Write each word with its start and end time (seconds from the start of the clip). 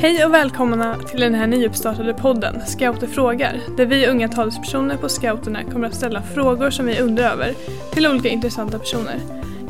Hej 0.00 0.24
och 0.24 0.34
välkomna 0.34 0.98
till 0.98 1.20
den 1.20 1.34
här 1.34 1.46
nyuppstartade 1.46 2.14
podden 2.14 2.66
Scouter 2.66 3.06
frågar 3.06 3.60
där 3.76 3.86
vi 3.86 4.06
unga 4.06 4.28
talespersoner 4.28 4.96
på 4.96 5.08
scouterna 5.08 5.64
kommer 5.64 5.86
att 5.86 5.94
ställa 5.94 6.22
frågor 6.22 6.70
som 6.70 6.86
vi 6.86 7.00
undrar 7.00 7.32
över 7.32 7.54
till 7.92 8.06
olika 8.06 8.28
intressanta 8.28 8.78
personer. 8.78 9.20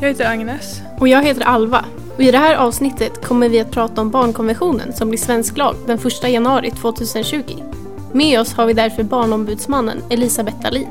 Jag 0.00 0.08
heter 0.08 0.30
Agnes. 0.30 0.80
Och 1.00 1.08
jag 1.08 1.24
heter 1.24 1.42
Alva. 1.42 1.84
Och 2.16 2.22
I 2.22 2.30
det 2.30 2.38
här 2.38 2.56
avsnittet 2.56 3.26
kommer 3.26 3.48
vi 3.48 3.60
att 3.60 3.70
prata 3.70 4.00
om 4.00 4.10
barnkonventionen 4.10 4.92
som 4.92 5.08
blir 5.08 5.18
svensk 5.18 5.56
lag 5.56 5.76
den 5.86 5.98
1 5.98 6.28
januari 6.28 6.70
2020. 6.70 7.42
Med 8.12 8.40
oss 8.40 8.52
har 8.52 8.66
vi 8.66 8.72
därför 8.72 9.02
barnombudsmannen 9.02 10.02
Elisabeth 10.10 10.60
Dahlin. 10.60 10.88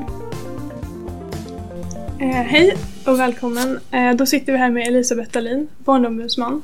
Eh, 2.20 2.26
hej 2.26 2.76
och 3.06 3.20
välkommen. 3.20 3.80
Eh, 3.90 4.14
då 4.14 4.26
sitter 4.26 4.52
vi 4.52 4.58
här 4.58 4.70
med 4.70 4.86
Elisabeth 4.86 5.30
Dahlin, 5.30 5.68
barnombudsman. 5.78 6.62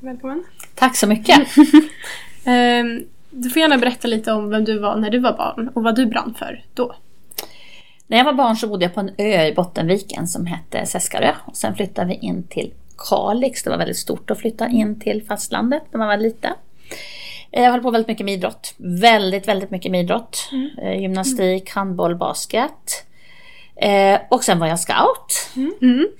Välkommen. 0.00 0.44
Tack 0.78 0.96
så 0.96 1.06
mycket. 1.06 1.48
Ehm, 2.44 3.04
du 3.30 3.50
får 3.50 3.60
gärna 3.62 3.78
berätta 3.78 4.08
lite 4.08 4.32
om 4.32 4.50
vem 4.50 4.64
du 4.64 4.78
var 4.78 4.96
när 4.96 5.10
du 5.10 5.18
var 5.18 5.32
barn 5.32 5.68
och 5.74 5.82
vad 5.82 5.96
du 5.96 6.06
brann 6.06 6.34
för 6.38 6.64
då. 6.74 6.94
När 8.06 8.18
jag 8.18 8.24
var 8.24 8.32
barn 8.32 8.56
så 8.56 8.68
bodde 8.68 8.84
jag 8.84 8.94
på 8.94 9.00
en 9.00 9.10
ö 9.18 9.46
i 9.46 9.54
Bottenviken 9.54 10.26
som 10.26 10.46
hette 10.46 10.86
Seskarö. 10.86 11.32
Och 11.44 11.56
sen 11.56 11.74
flyttade 11.74 12.08
vi 12.08 12.14
in 12.14 12.42
till 12.42 12.72
Kalix. 13.08 13.62
Det 13.62 13.70
var 13.70 13.76
väldigt 13.78 13.96
stort 13.98 14.30
att 14.30 14.38
flytta 14.38 14.68
in 14.68 15.00
till 15.00 15.22
fastlandet 15.28 15.82
när 15.90 15.98
man 15.98 16.08
var 16.08 16.16
liten. 16.16 16.52
Eh, 17.50 17.62
Jag 17.64 17.70
höll 17.70 17.80
på 17.82 17.90
väldigt 17.90 18.08
mycket 18.08 18.24
med 18.24 18.34
idrott. 18.34 18.74
Väldigt, 18.76 19.48
väldigt 19.48 19.70
mycket 19.70 19.90
med 19.92 20.00
idrott. 20.00 20.50
Eh, 20.82 21.00
Gymnastik, 21.00 21.70
handboll, 21.70 22.16
basket. 22.16 23.04
Eh, 23.80 24.20
och 24.30 24.44
sen 24.44 24.58
var 24.58 24.66
jag 24.66 24.80
scout. 24.80 25.50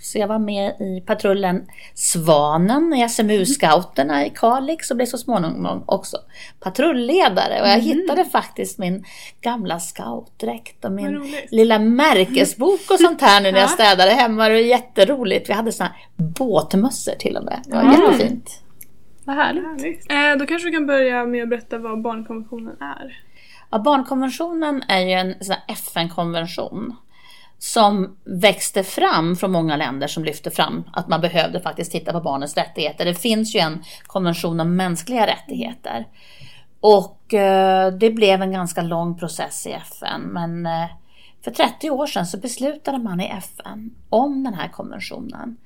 Så 0.00 0.18
jag 0.18 0.28
var 0.28 0.38
med 0.38 0.80
i 0.80 1.00
patrullen 1.06 1.66
Svanen 1.94 2.94
i 2.94 3.04
SMU-scouterna 3.08 4.26
i 4.26 4.30
Kalix 4.30 4.90
och 4.90 4.96
blev 4.96 5.06
så 5.06 5.18
småningom 5.18 5.84
också 5.86 6.16
patrulledare. 6.60 7.60
Och 7.62 7.68
jag 7.68 7.80
hittade 7.80 8.24
faktiskt 8.24 8.78
min 8.78 9.04
gamla 9.40 9.80
scoutdräkt 9.80 10.84
och 10.84 10.92
min 10.92 11.34
lilla 11.50 11.78
märkesbok 11.78 12.90
och 12.90 13.00
sånt 13.00 13.20
här 13.20 13.40
nu 13.40 13.52
när 13.52 13.60
jag 13.60 13.70
städade 13.70 14.10
hemma. 14.10 14.48
Det 14.48 14.54
var 14.54 14.60
jätteroligt. 14.60 15.48
Vi 15.48 15.52
hade 15.52 15.72
såna 15.72 15.88
här 15.88 16.06
båtmössor 16.16 17.12
till 17.12 17.36
och 17.36 17.44
med. 17.44 17.62
Det 17.64 17.76
var 17.76 17.92
jättefint. 17.92 18.62
Vad 19.24 19.36
härligt. 19.36 20.10
Eh, 20.10 20.38
då 20.38 20.46
kanske 20.46 20.68
du 20.68 20.72
kan 20.72 20.86
börja 20.86 21.26
med 21.26 21.42
att 21.42 21.48
berätta 21.48 21.78
vad 21.78 22.02
barnkonventionen 22.02 22.76
är. 22.80 23.22
Ja, 23.70 23.78
barnkonventionen 23.78 24.82
är 24.88 25.00
ju 25.00 25.12
en 25.12 25.34
FN-konvention 25.68 26.96
som 27.58 28.16
växte 28.24 28.82
fram 28.82 29.36
från 29.36 29.52
många 29.52 29.76
länder 29.76 30.06
som 30.06 30.24
lyfte 30.24 30.50
fram 30.50 30.84
att 30.92 31.08
man 31.08 31.20
behövde 31.20 31.60
faktiskt 31.60 31.92
titta 31.92 32.12
på 32.12 32.20
barnens 32.20 32.56
rättigheter. 32.56 33.04
Det 33.04 33.14
finns 33.14 33.54
ju 33.54 33.60
en 33.60 33.84
konvention 34.06 34.60
om 34.60 34.76
mänskliga 34.76 35.26
rättigheter. 35.26 36.06
Och 36.80 37.34
eh, 37.34 37.92
det 37.92 38.10
blev 38.10 38.42
en 38.42 38.52
ganska 38.52 38.82
lång 38.82 39.18
process 39.18 39.66
i 39.66 39.72
FN. 39.72 40.20
Men 40.20 40.66
eh, 40.66 40.86
för 41.44 41.50
30 41.50 41.90
år 41.90 42.06
sedan 42.06 42.26
så 42.26 42.38
beslutade 42.38 42.98
man 42.98 43.20
i 43.20 43.28
FN 43.28 43.90
om 44.08 44.44
den 44.44 44.54
här 44.54 44.68
konventionen. 44.68 45.56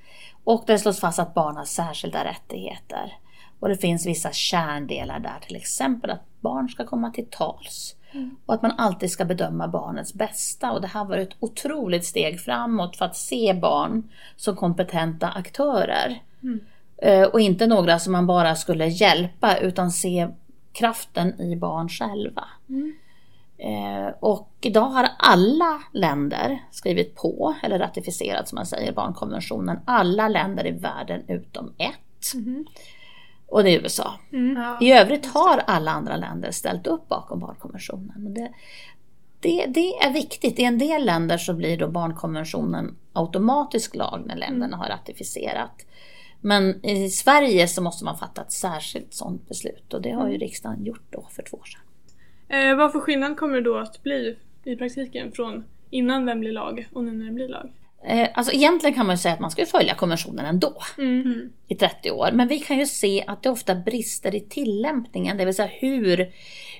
Och 0.44 0.64
det 0.66 0.78
slås 0.78 1.00
fast 1.00 1.18
att 1.18 1.34
barn 1.34 1.56
har 1.56 1.64
särskilda 1.64 2.24
rättigheter. 2.24 3.12
Och 3.60 3.68
det 3.68 3.76
finns 3.76 4.06
vissa 4.06 4.32
kärndelar 4.32 5.18
där, 5.18 5.38
till 5.46 5.56
exempel 5.56 6.10
att 6.10 6.40
barn 6.40 6.68
ska 6.68 6.86
komma 6.86 7.10
till 7.10 7.26
tals. 7.30 7.96
Och 8.46 8.54
att 8.54 8.62
man 8.62 8.72
alltid 8.78 9.10
ska 9.10 9.24
bedöma 9.24 9.68
barnets 9.68 10.14
bästa. 10.14 10.72
Och 10.72 10.80
det 10.80 10.86
här 10.86 11.04
var 11.04 11.16
ett 11.16 11.36
otroligt 11.40 12.04
steg 12.04 12.40
framåt 12.40 12.96
för 12.96 13.04
att 13.04 13.16
se 13.16 13.54
barn 13.54 14.10
som 14.36 14.56
kompetenta 14.56 15.28
aktörer. 15.28 16.22
Mm. 16.42 16.60
Och 17.32 17.40
inte 17.40 17.66
några 17.66 17.98
som 17.98 18.12
man 18.12 18.26
bara 18.26 18.54
skulle 18.54 18.86
hjälpa 18.86 19.56
utan 19.56 19.90
se 19.90 20.28
kraften 20.72 21.40
i 21.40 21.56
barn 21.56 21.88
själva. 21.88 22.44
Mm. 22.68 22.94
Och 24.20 24.48
idag 24.60 24.88
har 24.88 25.08
alla 25.18 25.82
länder 25.92 26.62
skrivit 26.70 27.14
på, 27.14 27.54
eller 27.62 27.78
ratificerat 27.78 28.48
som 28.48 28.56
man 28.56 28.66
säger, 28.66 28.92
barnkonventionen. 28.92 29.80
Alla 29.84 30.28
länder 30.28 30.66
i 30.66 30.70
världen 30.70 31.22
utom 31.28 31.72
ett. 31.78 32.34
Och 33.52 33.64
det 33.64 33.70
är 33.70 33.80
USA. 33.80 34.14
I 34.80 34.92
övrigt 34.92 35.26
har 35.26 35.62
alla 35.66 35.90
andra 35.90 36.16
länder 36.16 36.50
ställt 36.50 36.86
upp 36.86 37.08
bakom 37.08 37.40
barnkonventionen. 37.40 38.34
Det, 38.34 38.52
det, 39.40 39.66
det 39.66 39.94
är 39.96 40.12
viktigt. 40.12 40.58
I 40.58 40.64
en 40.64 40.78
del 40.78 41.04
länder 41.06 41.38
så 41.38 41.54
blir 41.54 41.76
då 41.76 41.88
barnkonventionen 41.88 42.96
automatisk 43.12 43.94
lag 43.94 44.22
när 44.26 44.36
länderna 44.36 44.76
har 44.76 44.88
ratificerat. 44.88 45.86
Men 46.40 46.86
i 46.86 47.10
Sverige 47.10 47.68
så 47.68 47.82
måste 47.82 48.04
man 48.04 48.18
fatta 48.18 48.42
ett 48.42 48.52
särskilt 48.52 49.14
sådant 49.14 49.48
beslut 49.48 49.94
och 49.94 50.02
det 50.02 50.10
har 50.10 50.28
ju 50.28 50.38
riksdagen 50.38 50.84
gjort 50.84 51.06
då 51.10 51.26
för 51.30 51.42
två 51.42 51.56
år 51.56 51.64
sedan. 51.64 51.80
Eh, 52.58 52.76
vad 52.76 52.92
för 52.92 53.00
skillnad 53.00 53.36
kommer 53.36 53.54
det 53.54 53.62
då 53.62 53.78
att 53.78 54.02
bli 54.02 54.36
i 54.64 54.76
praktiken 54.76 55.32
från 55.32 55.64
innan 55.90 56.26
den 56.26 56.40
blir 56.40 56.52
lag 56.52 56.88
och 56.92 57.04
nu 57.04 57.12
när 57.12 57.24
den 57.24 57.34
blir 57.34 57.48
lag? 57.48 57.72
Eh, 58.04 58.28
Alltså 58.34 58.52
egentligen 58.52 58.94
kan 58.94 59.06
man 59.06 59.14
ju 59.14 59.18
säga 59.18 59.34
att 59.34 59.40
man 59.40 59.50
ska 59.50 59.66
följa 59.66 59.94
konventionen 59.94 60.46
ändå 60.46 60.74
i 61.68 61.74
30 61.74 62.10
år. 62.10 62.30
Men 62.32 62.48
vi 62.48 62.58
kan 62.58 62.78
ju 62.78 62.86
se 62.86 63.24
att 63.26 63.42
det 63.42 63.50
ofta 63.50 63.74
brister 63.74 64.34
i 64.34 64.40
tillämpningen, 64.40 65.36
det 65.36 65.44
vill 65.44 65.54
säga 65.54 65.70
hur, 65.72 66.32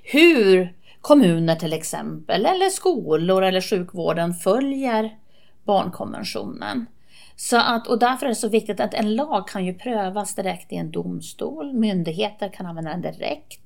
hur 0.03 0.75
kommuner 1.01 1.57
till 1.57 1.73
exempel, 1.73 2.47
eller 2.47 2.69
skolor 2.69 3.43
eller 3.43 3.61
sjukvården 3.61 4.35
följer 4.35 5.17
barnkonventionen. 5.65 6.87
Så 7.37 7.57
att, 7.57 7.87
och 7.87 7.99
därför 7.99 8.27
är 8.27 8.31
det 8.31 8.35
så 8.35 8.49
viktigt 8.49 8.81
att 8.81 8.95
en 8.95 9.15
lag 9.15 9.49
kan 9.49 9.65
ju 9.67 9.75
prövas 9.75 10.35
direkt 10.35 10.73
i 10.73 10.77
en 10.77 10.91
domstol. 10.91 11.73
Myndigheter 11.73 12.49
kan 12.49 12.67
använda 12.67 12.91
den 12.91 13.01
direkt. 13.03 13.61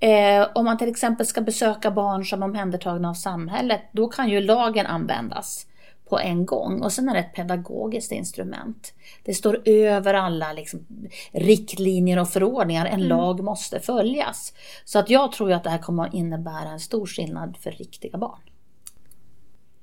Eh, 0.00 0.48
om 0.54 0.64
man 0.64 0.78
till 0.78 0.88
exempel 0.88 1.26
ska 1.26 1.40
besöka 1.40 1.90
barn 1.90 2.24
som 2.24 2.42
är 2.42 2.46
omhändertagna 2.46 3.10
av 3.10 3.14
samhället, 3.14 3.80
då 3.92 4.08
kan 4.08 4.28
ju 4.28 4.40
lagen 4.40 4.86
användas 4.86 5.66
på 6.14 6.20
en 6.20 6.46
gång. 6.46 6.82
Och 6.82 6.92
sen 6.92 7.08
är 7.08 7.14
det 7.14 7.20
ett 7.20 7.34
pedagogiskt 7.34 8.12
instrument. 8.12 8.94
Det 9.24 9.34
står 9.34 9.68
över 9.68 10.14
alla 10.14 10.52
liksom, 10.52 10.86
riktlinjer 11.32 12.18
och 12.18 12.28
förordningar. 12.28 12.86
En 12.86 13.08
lag 13.08 13.44
måste 13.44 13.80
följas. 13.80 14.52
Så 14.84 14.98
att 14.98 15.10
jag 15.10 15.32
tror 15.32 15.52
att 15.52 15.64
det 15.64 15.70
här 15.70 15.78
kommer 15.78 16.06
att 16.06 16.14
innebära 16.14 16.68
en 16.68 16.80
stor 16.80 17.06
skillnad 17.06 17.56
för 17.56 17.70
riktiga 17.70 18.18
barn. 18.18 18.38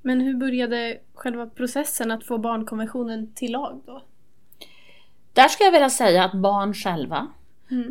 Men 0.02 0.20
hur 0.20 0.34
började 0.34 0.98
själva 1.14 1.46
processen 1.46 2.10
att 2.10 2.24
få 2.24 2.38
barnkonventionen 2.38 3.32
till 3.34 3.52
lag 3.52 3.82
då? 3.86 4.02
Där 5.32 5.48
skulle 5.48 5.66
jag 5.66 5.72
vilja 5.72 5.90
säga 5.90 6.24
att 6.24 6.34
barn 6.34 6.74
själva 6.74 7.28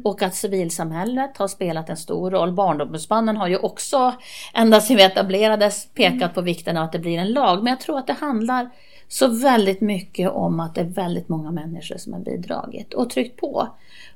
och 0.04 0.22
att 0.22 0.36
civilsamhället 0.36 1.38
har 1.38 1.48
spelat 1.48 1.90
en 1.90 1.98
stor 1.98 2.32
roll. 2.32 2.52
Barnombudsmannen 2.52 3.38
har 3.38 3.48
ju 3.48 3.58
också, 3.58 4.14
ända 4.54 4.82
sedan 4.82 4.98
vi 4.98 5.04
etablerades, 5.04 5.86
pekat 5.86 6.34
på 6.34 6.42
vikten 6.42 6.78
av 6.78 6.84
att 6.84 6.92
det 6.92 7.00
blir 7.00 7.18
en 7.18 7.34
lag. 7.34 7.64
Men 7.64 7.72
jag 7.72 7.80
tror 7.80 7.98
att 7.98 8.08
det 8.08 8.14
handlar 8.14 8.70
så 9.08 9.28
väldigt 9.28 9.82
mycket 9.82 10.32
om 10.32 10.60
att 10.60 10.76
det 10.76 10.82
är 10.82 10.86
väldigt 10.86 11.30
många 11.30 11.52
människor 11.52 11.98
som 11.98 12.14
har 12.14 12.20
bidragit 12.20 12.94
och 12.94 13.10
tryckt 13.10 13.40
på. 13.40 13.68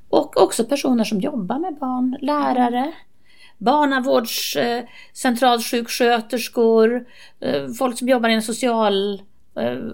Och 0.09 0.41
också 0.41 0.65
personer 0.65 1.03
som 1.03 1.21
jobbar 1.21 1.59
med 1.59 1.75
barn, 1.75 2.17
lärare, 2.21 2.93
barnavårds, 3.57 4.55
eh, 4.55 4.83
eh, 7.39 7.67
folk 7.77 7.97
som 7.97 8.09
jobbar 8.09 8.29
inom 8.29 8.41
social 8.41 9.21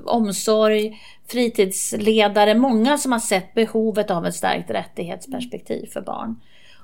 omsorg, 0.05 1.01
fritidsledare, 1.27 2.55
många 2.55 2.97
som 2.97 3.11
har 3.11 3.19
sett 3.19 3.53
behovet 3.53 4.11
av 4.11 4.25
ett 4.25 4.35
starkt 4.35 4.69
rättighetsperspektiv 4.69 5.85
för 5.85 6.01
barn. 6.01 6.41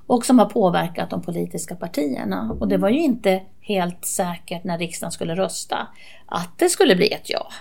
Och 0.08 0.26
som 0.26 0.40
har 0.40 0.46
påverkat 0.46 1.10
de 1.10 1.22
politiska 1.22 1.76
partierna. 1.76 2.58
Och 2.60 2.68
det 2.68 2.78
var 2.78 2.90
ju 2.90 3.00
inte 3.00 3.42
helt 3.62 4.06
säkert 4.06 4.64
när 4.64 4.78
riksdagen 4.78 5.12
skulle 5.12 5.36
rösta 5.36 5.88
att 6.26 6.60
det 6.60 6.70
skulle 6.70 6.96
bli 6.96 7.12
ett 7.12 7.30
ja. 7.30 7.52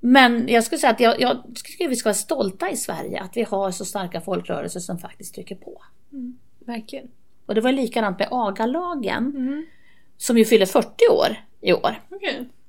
Men 0.00 0.48
jag 0.48 0.64
skulle 0.64 0.78
säga 0.78 0.90
att 0.90 1.00
jag, 1.00 1.20
jag 1.20 1.42
tycker 1.64 1.88
vi 1.88 1.96
ska 1.96 2.08
vara 2.08 2.14
stolta 2.14 2.70
i 2.70 2.76
Sverige 2.76 3.20
att 3.20 3.36
vi 3.36 3.42
har 3.42 3.70
så 3.70 3.84
starka 3.84 4.20
folkrörelser 4.20 4.80
som 4.80 4.98
faktiskt 4.98 5.34
trycker 5.34 5.54
på. 5.54 5.82
Verkligen. 6.58 7.08
Och 7.46 7.54
det 7.54 7.60
var 7.60 7.72
likadant 7.72 8.18
med 8.18 8.28
agalagen 8.30 9.32
som 10.16 10.38
ju 10.38 10.44
fyller 10.44 10.66
40 10.66 10.88
år 11.10 11.36
i 11.60 11.72
år. 11.72 12.00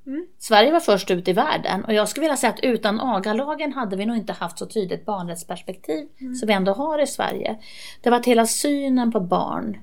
Okej. 0.07 0.27
Sverige 0.37 0.71
var 0.71 0.79
först 0.79 1.11
ut 1.11 1.27
i 1.27 1.33
världen 1.33 1.85
och 1.85 1.93
jag 1.93 2.09
skulle 2.09 2.23
vilja 2.23 2.37
säga 2.37 2.53
att 2.53 2.59
utan 2.59 3.01
agalagen 3.01 3.73
hade 3.73 3.95
vi 3.95 4.05
nog 4.05 4.17
inte 4.17 4.33
haft 4.33 4.59
så 4.59 4.65
tydligt 4.65 5.05
barnrättsperspektiv 5.05 6.07
som 6.39 6.47
vi 6.47 6.53
ändå 6.53 6.73
har 6.73 6.99
i 6.99 7.07
Sverige. 7.07 7.57
Det 8.01 8.09
var 8.09 8.17
att 8.17 8.25
hela 8.25 8.45
synen 8.45 9.11
på 9.11 9.19
barn 9.19 9.77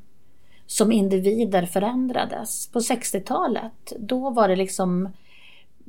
som 0.67 0.93
individer 0.93 1.67
förändrades. 1.67 2.69
På 2.69 2.79
60-talet, 2.79 3.93
då 3.99 4.31
var 4.31 4.49
det 4.49 4.57
liksom 4.57 5.09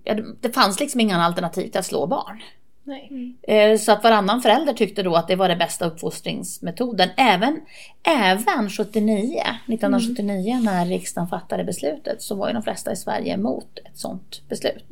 ja, 0.04 0.16
det 0.42 0.52
fanns 0.52 0.80
liksom 0.80 1.02
inga 1.02 1.18
alternativ 1.18 1.68
till 1.70 1.80
att 1.80 1.86
slå 1.86 2.08
barn. 2.08 2.42
Nej. 2.90 3.34
Eh, 3.42 3.78
Så 3.78 3.92
att 3.92 4.04
varannan 4.04 4.42
förälder 4.42 4.74
tyckte 4.74 5.04
då 5.04 5.16
att 5.16 5.28
det 5.28 5.36
var 5.36 5.50
den 5.50 5.58
bästa 5.58 5.86
uppfostringsmetoden. 5.86 7.10
Även, 7.18 7.62
även 8.04 8.70
79, 8.70 9.42
1979 9.68 10.60
när 10.64 10.86
riksdagen 10.86 11.28
fattade 11.28 11.64
beslutet 11.64 12.22
så 12.22 12.36
var 12.36 12.48
ju 12.48 12.54
de 12.54 12.64
flesta 12.64 12.92
i 12.92 12.96
Sverige 12.96 13.34
emot 13.34 13.80
ett 13.86 13.98
sådant 13.98 14.42
beslut. 14.50 14.86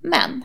Men 0.00 0.44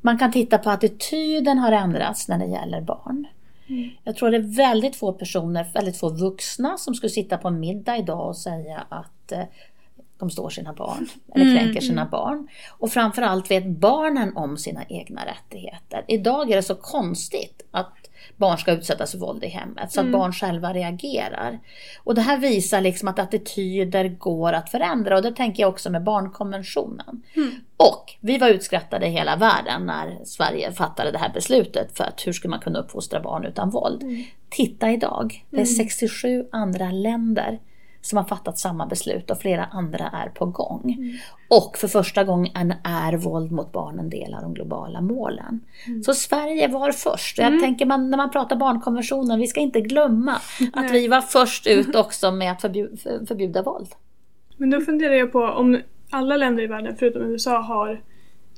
man 0.00 0.18
kan 0.18 0.32
titta 0.32 0.58
på 0.58 0.70
attityden 0.70 1.58
har 1.58 1.72
ändrats 1.72 2.28
när 2.28 2.38
det 2.38 2.46
gäller 2.46 2.80
barn. 2.80 3.26
Mm. 3.68 3.90
Jag 4.04 4.16
tror 4.16 4.30
det 4.30 4.36
är 4.36 4.56
väldigt 4.56 4.96
få 4.96 5.12
personer, 5.12 5.66
väldigt 5.74 5.96
få 5.96 6.08
vuxna 6.08 6.78
som 6.78 6.94
skulle 6.94 7.10
sitta 7.10 7.38
på 7.38 7.48
en 7.48 7.60
middag 7.60 7.96
idag 7.96 8.28
och 8.28 8.36
säga 8.36 8.86
att 8.88 9.32
eh, 9.32 9.42
de 10.18 10.30
står 10.30 10.50
sina 10.50 10.72
barn 10.72 11.08
eller 11.34 11.44
mm, 11.44 11.58
kränker 11.58 11.80
sina 11.80 12.00
mm. 12.00 12.10
barn. 12.10 12.48
Och 12.70 12.92
framförallt 12.92 13.50
vet 13.50 13.66
barnen 13.66 14.36
om 14.36 14.56
sina 14.56 14.84
egna 14.88 15.26
rättigheter. 15.26 16.04
Idag 16.08 16.50
är 16.50 16.56
det 16.56 16.62
så 16.62 16.74
konstigt 16.74 17.62
att 17.70 18.06
barn 18.36 18.58
ska 18.58 18.72
utsättas 18.72 19.10
för 19.10 19.18
våld 19.18 19.44
i 19.44 19.48
hemmet 19.48 19.92
så 19.92 20.00
att 20.00 20.06
mm. 20.06 20.20
barn 20.20 20.32
själva 20.32 20.72
reagerar. 20.72 21.58
Och 22.04 22.14
det 22.14 22.20
här 22.20 22.38
visar 22.38 22.80
liksom 22.80 23.08
att 23.08 23.18
attityder 23.18 24.08
går 24.08 24.52
att 24.52 24.70
förändra 24.70 25.16
och 25.16 25.22
det 25.22 25.32
tänker 25.32 25.62
jag 25.62 25.70
också 25.70 25.90
med 25.90 26.04
barnkonventionen. 26.04 27.22
Mm. 27.36 27.50
Och 27.76 28.14
vi 28.20 28.38
var 28.38 28.48
utskrattade 28.48 29.06
i 29.06 29.10
hela 29.10 29.36
världen 29.36 29.86
när 29.86 30.24
Sverige 30.24 30.72
fattade 30.72 31.10
det 31.10 31.18
här 31.18 31.32
beslutet 31.32 31.96
för 31.96 32.04
att 32.04 32.26
hur 32.26 32.32
ska 32.32 32.48
man 32.48 32.60
kunna 32.60 32.78
uppfostra 32.78 33.20
barn 33.20 33.44
utan 33.44 33.70
våld. 33.70 34.02
Mm. 34.02 34.24
Titta 34.48 34.92
idag, 34.92 35.44
det 35.50 35.60
är 35.60 35.64
67 35.64 36.28
mm. 36.28 36.46
andra 36.50 36.90
länder 36.90 37.58
som 38.06 38.16
har 38.16 38.24
fattat 38.24 38.58
samma 38.58 38.86
beslut 38.86 39.30
och 39.30 39.40
flera 39.40 39.64
andra 39.64 40.10
är 40.12 40.28
på 40.28 40.46
gång. 40.46 40.96
Mm. 40.98 41.16
Och 41.48 41.76
för 41.76 41.88
första 41.88 42.24
gången 42.24 42.74
är 42.84 43.16
våld 43.16 43.52
mot 43.52 43.72
barn 43.72 43.98
en 43.98 44.10
del 44.10 44.34
av 44.34 44.42
de 44.42 44.54
globala 44.54 45.00
målen. 45.00 45.60
Mm. 45.86 46.02
Så 46.02 46.14
Sverige 46.14 46.68
var 46.68 46.92
först. 46.92 47.38
Jag 47.38 47.46
mm. 47.46 47.60
tänker 47.60 47.86
man, 47.86 48.10
när 48.10 48.16
man 48.16 48.30
pratar 48.30 48.56
barnkonventionen, 48.56 49.38
vi 49.40 49.46
ska 49.46 49.60
inte 49.60 49.80
glömma 49.80 50.32
att 50.72 50.90
vi 50.90 51.08
var 51.08 51.20
först 51.20 51.66
ut 51.66 51.94
också 51.94 52.30
med 52.30 52.52
att 52.52 52.60
förbjuda, 52.60 52.96
förbjuda 53.28 53.62
våld. 53.62 53.88
Men 54.56 54.70
då 54.70 54.80
funderar 54.80 55.14
jag 55.14 55.32
på 55.32 55.42
om 55.42 55.80
alla 56.10 56.36
länder 56.36 56.62
i 56.62 56.66
världen 56.66 56.96
förutom 56.98 57.22
USA 57.22 57.60
har 57.60 58.00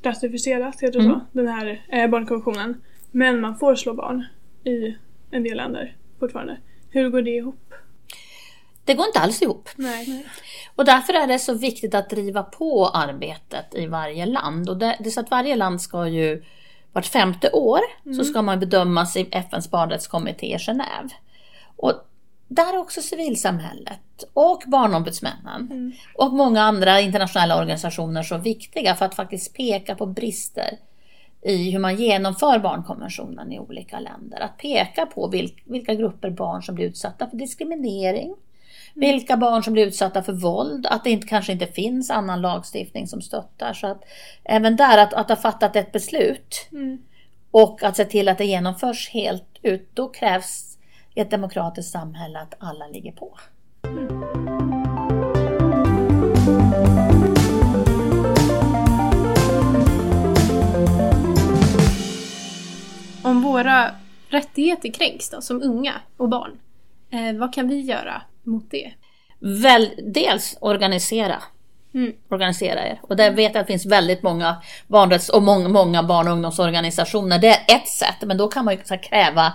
ratificerat 0.03 0.81
heter 0.81 1.01
mm. 1.01 1.13
så, 1.13 1.21
den 1.33 1.49
här 1.49 1.85
eh, 1.89 2.11
barnkonventionen. 2.11 2.81
Men 3.11 3.41
man 3.41 3.57
får 3.57 3.75
slå 3.75 3.95
barn 3.95 4.25
i 4.65 4.97
en 5.31 5.43
del 5.43 5.57
länder 5.57 5.97
fortfarande. 6.21 6.57
Hur 6.91 7.11
går 7.11 7.23
det 7.23 7.31
ihop? 7.31 7.75
Det 8.89 8.95
går 8.95 9.07
inte 9.07 9.21
alls 9.21 9.43
ihop. 9.43 9.69
Nej. 9.77 10.27
Och 10.77 10.85
därför 10.85 11.13
är 11.13 11.27
det 11.27 11.39
så 11.39 11.55
viktigt 11.55 11.95
att 11.95 12.11
driva 12.11 12.43
på 12.43 12.89
arbetet 12.89 13.75
i 13.75 13.87
varje 13.87 14.27
land. 14.27 14.69
Och 14.69 14.77
det, 14.77 14.97
det 15.01 15.07
är 15.07 15.11
så 15.11 15.21
att 15.21 15.31
varje 15.31 15.57
land 15.57 15.83
ska 15.83 16.09
ju 16.09 16.45
vart 16.93 17.07
femte 17.07 17.51
år 17.51 17.81
mm. 18.05 18.19
så 18.19 18.25
ska 18.25 18.43
man 18.43 18.61
bedömas 18.61 19.17
i 19.17 19.29
FNs 19.31 19.71
barnrättskommitté 19.71 20.55
i 20.55 20.57
Genève. 20.57 21.11
Och 21.77 21.93
där 22.49 22.75
är 22.75 22.79
också 22.79 23.03
civilsamhället 23.03 24.25
och 24.33 24.63
barnombudsmännen 24.67 25.69
mm. 25.71 25.93
och 26.15 26.33
många 26.33 26.63
andra 26.63 27.01
internationella 27.01 27.59
organisationer 27.59 28.23
så 28.23 28.39
viktiga 28.39 28.95
för 28.95 29.05
att 29.05 29.15
faktiskt 29.15 29.55
peka 29.55 29.95
på 29.95 30.07
brister 30.07 30.79
i 31.43 31.71
hur 31.71 31.79
man 31.79 31.97
genomför 31.97 32.59
barnkonventionen 32.59 33.53
i 33.53 33.59
olika 33.59 34.01
länder. 34.01 34.41
Att 34.41 34.57
peka 34.59 35.07
på 35.07 35.29
vilka 35.65 35.95
grupper 35.95 36.31
barn 36.31 36.63
som 36.63 36.75
blir 36.75 36.87
utsatta 36.87 37.31
för 37.31 37.37
diskriminering, 37.37 38.35
vilka 38.99 39.37
barn 39.37 39.63
som 39.63 39.73
blir 39.73 39.87
utsatta 39.87 40.23
för 40.23 40.33
våld, 40.33 40.87
att 40.87 41.05
det 41.05 41.11
inte, 41.11 41.27
kanske 41.27 41.53
inte 41.53 41.67
finns 41.67 42.11
annan 42.11 42.41
lagstiftning 42.41 43.07
som 43.07 43.23
stöttar. 43.23 43.73
Så 43.73 43.87
att 43.87 44.05
även 44.45 44.77
där, 44.77 44.99
att, 44.99 45.15
att 45.15 45.29
ha 45.29 45.37
fattat 45.37 45.77
ett 45.77 45.93
beslut 45.93 46.69
mm. 46.73 46.99
och 47.51 47.83
att 47.83 47.97
se 47.97 48.05
till 48.05 48.29
att 48.29 48.39
det 48.39 48.45
genomförs 48.45 49.11
helt 49.11 49.59
ut, 49.63 49.89
då 49.95 50.09
krävs 50.09 50.79
i 51.15 51.21
ett 51.21 51.31
demokratiskt 51.31 51.93
samhälle 51.93 52.41
att 52.41 52.55
alla 52.59 52.87
ligger 52.87 53.13
på. 53.13 53.39
Mm. 53.87 54.09
Om 63.23 63.43
våra 63.43 63.91
rättigheter 64.29 64.93
kränks 64.93 65.31
då, 65.31 65.41
som 65.41 65.63
unga 65.63 65.95
och 66.17 66.29
barn, 66.29 66.59
eh, 67.11 67.37
vad 67.39 67.55
kan 67.55 67.69
vi 67.69 67.81
göra 67.81 68.23
mot 68.49 68.71
det? 68.71 68.93
Väl, 69.39 69.91
dels 70.03 70.59
organisera. 70.61 71.43
Mm. 71.95 72.13
Organisera 72.29 72.87
er. 72.87 73.01
Och 73.03 73.17
där 73.17 73.31
vet 73.31 73.55
jag 73.55 73.61
att 73.61 73.67
det 73.67 73.73
finns 73.73 73.87
väldigt 73.87 74.23
många 74.23 74.57
barnrätts 74.87 75.29
och 75.29 75.43
många, 75.43 75.69
många 75.69 76.03
barn 76.03 76.27
och 76.27 76.33
ungdomsorganisationer. 76.33 77.39
Det 77.39 77.49
är 77.49 77.77
ett 77.77 77.89
sätt, 77.89 78.17
men 78.23 78.37
då 78.37 78.49
kan 78.49 78.65
man 78.65 78.75
ju 78.75 78.99
kräva 78.99 79.53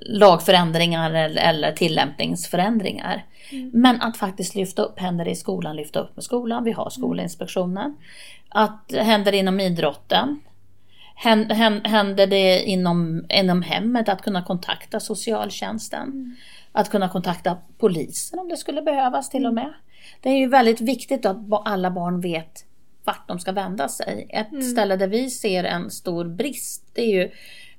lagförändringar 0.00 1.10
eller, 1.10 1.72
tillämpningsförändringar. 1.72 3.24
Mm. 3.50 3.70
Men 3.74 4.00
att 4.00 4.16
faktiskt 4.16 4.54
lyfta 4.54 4.82
upp, 4.82 4.98
händer 5.00 5.24
det 5.24 5.30
i 5.30 5.36
skolan, 5.36 5.76
lyfta 5.76 6.00
upp 6.00 6.16
med 6.16 6.24
skolan. 6.24 6.64
Vi 6.64 6.72
har 6.72 6.90
Skolinspektionen. 6.90 7.96
Att 8.48 8.92
händer 8.96 9.32
det 9.32 9.38
inom 9.38 9.60
idrotten. 9.60 10.40
Händer 11.14 12.26
det 12.26 12.62
inom, 12.62 13.26
inom 13.28 13.62
hemmet 13.62 14.08
att 14.08 14.22
kunna 14.22 14.42
kontakta 14.42 15.00
socialtjänsten. 15.00 16.02
Mm. 16.02 16.36
Att 16.76 16.90
kunna 16.90 17.08
kontakta 17.08 17.58
polisen 17.78 18.38
om 18.38 18.48
det 18.48 18.56
skulle 18.56 18.82
behövas 18.82 19.30
till 19.30 19.46
och 19.46 19.54
med. 19.54 19.72
Det 20.20 20.28
är 20.28 20.36
ju 20.36 20.48
väldigt 20.48 20.80
viktigt 20.80 21.26
att 21.26 21.36
alla 21.64 21.90
barn 21.90 22.20
vet 22.20 22.64
vart 23.04 23.28
de 23.28 23.38
ska 23.38 23.52
vända 23.52 23.88
sig. 23.88 24.26
Ett 24.30 24.52
mm. 24.52 24.62
ställe 24.62 24.96
där 24.96 25.08
vi 25.08 25.30
ser 25.30 25.64
en 25.64 25.90
stor 25.90 26.24
brist 26.24 26.84
det 26.92 27.02
är 27.02 27.22
ju 27.22 27.30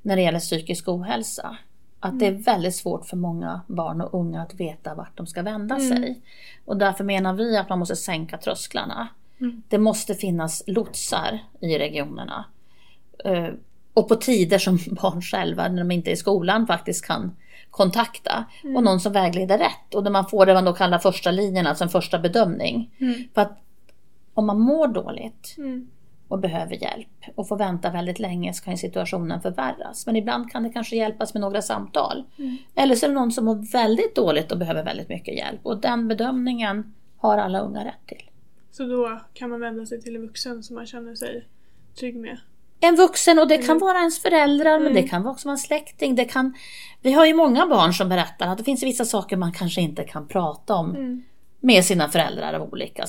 när 0.02 0.16
det 0.16 0.22
gäller 0.22 0.40
psykisk 0.40 0.88
ohälsa. 0.88 1.58
Att 2.00 2.12
mm. 2.12 2.20
det 2.20 2.26
är 2.26 2.30
mm. 2.30 2.42
väldigt 2.42 2.76
svårt 2.76 3.06
för 3.06 3.18
många 3.18 3.62
barn 3.68 4.02
och 4.02 4.20
unga 4.20 4.42
att 4.42 4.54
veta 4.54 4.96
vart 4.96 5.18
de 5.18 5.28
ska 5.28 5.42
vända 5.42 5.76
mm. 5.76 5.88
sig. 5.90 6.22
Och 6.66 6.78
därför 6.78 7.04
menar 7.04 7.34
vi 7.34 7.58
att 7.58 7.70
man 7.70 7.80
måste 7.80 7.96
sänka 7.96 8.38
trösklarna. 8.38 9.08
Mm. 9.40 9.64
Det 9.68 9.78
måste 9.78 10.16
finnas 10.16 10.64
lotsar 10.68 11.40
i 11.60 11.78
regionerna. 11.78 12.46
Och 13.96 14.08
på 14.08 14.16
tider 14.16 14.58
som 14.58 14.76
barn 15.02 15.22
själva, 15.22 15.68
när 15.68 15.78
de 15.78 15.92
inte 15.92 16.10
är 16.10 16.14
i 16.14 16.18
skolan, 16.18 16.68
faktiskt 16.68 17.06
kan 17.06 17.36
kontakta. 17.70 18.46
Mm. 18.64 18.76
Och 18.76 18.84
någon 18.84 19.00
som 19.00 19.14
vägleder 19.14 19.58
rätt. 19.58 19.96
Och 19.96 20.04
där 20.04 20.12
man 20.12 20.30
får 20.30 20.46
det 20.46 20.54
man 20.54 20.66
då 20.66 20.74
kallar 20.74 21.00
första 21.00 21.32
linjen, 21.32 21.68
alltså 21.68 21.84
en 21.84 21.90
första 21.90 22.20
bedömning. 22.20 22.96
Mm. 23.00 23.24
För 23.34 23.42
att 23.42 23.58
om 24.34 24.46
man 24.46 24.60
mår 24.60 24.88
dåligt 24.88 25.56
mm. 25.58 25.88
och 26.28 26.40
behöver 26.40 26.76
hjälp 26.84 27.08
och 27.36 27.48
får 27.48 27.58
vänta 27.58 27.90
väldigt 27.90 28.20
länge 28.20 28.54
så 28.54 28.64
kan 28.64 28.78
situationen 28.78 29.42
förvärras. 29.42 30.06
Men 30.06 30.16
ibland 30.16 30.52
kan 30.52 30.64
det 30.64 30.70
kanske 30.70 30.96
hjälpas 30.96 31.34
med 31.34 31.42
några 31.42 31.62
samtal. 31.62 32.24
Mm. 32.38 32.58
Eller 32.76 32.96
så 32.96 33.06
är 33.06 33.10
det 33.10 33.16
någon 33.16 33.32
som 33.32 33.46
mår 33.46 33.72
väldigt 33.72 34.16
dåligt 34.16 34.52
och 34.52 34.58
behöver 34.58 34.84
väldigt 34.84 35.10
mycket 35.10 35.38
hjälp. 35.38 35.60
Och 35.64 35.78
den 35.78 36.08
bedömningen 36.08 36.94
har 37.18 37.38
alla 37.38 37.60
unga 37.60 37.86
rätt 37.86 38.08
till. 38.08 38.30
Så 38.72 38.84
då 38.84 39.20
kan 39.34 39.50
man 39.50 39.60
vända 39.60 39.86
sig 39.86 40.02
till 40.02 40.16
en 40.16 40.22
vuxen 40.22 40.64
som 40.64 40.76
man 40.76 40.86
känner 40.86 41.16
sig 41.16 41.48
trygg 42.00 42.16
med? 42.16 42.38
En 42.80 42.96
vuxen 42.96 43.40
och 43.40 43.48
det 43.48 43.58
kan 43.58 43.70
mm. 43.70 43.80
vara 43.80 43.98
ens 43.98 44.20
föräldrar 44.20 44.80
men 44.80 44.94
det 44.94 45.00
mm. 45.00 45.10
kan 45.10 45.28
också 45.28 45.48
vara 45.48 45.54
en 45.54 45.58
släkting. 45.58 46.16
Det 46.16 46.26
kan, 46.26 46.54
vi 47.02 47.12
har 47.12 47.26
ju 47.26 47.34
många 47.34 47.68
barn 47.68 47.94
som 47.94 48.10
berättar 48.10 48.48
att 48.48 48.58
det 48.58 48.64
finns 48.64 48.84
vissa 48.84 49.06
saker 49.06 49.38
man 49.38 49.54
kanske 49.54 49.82
inte 49.82 50.04
kan 50.04 50.28
prata 50.28 50.76
om 50.76 50.90
mm. 50.90 51.24
med 51.60 51.86
sina 51.86 52.10
föräldrar 52.10 52.54
av 52.54 52.62
olika 52.74 53.06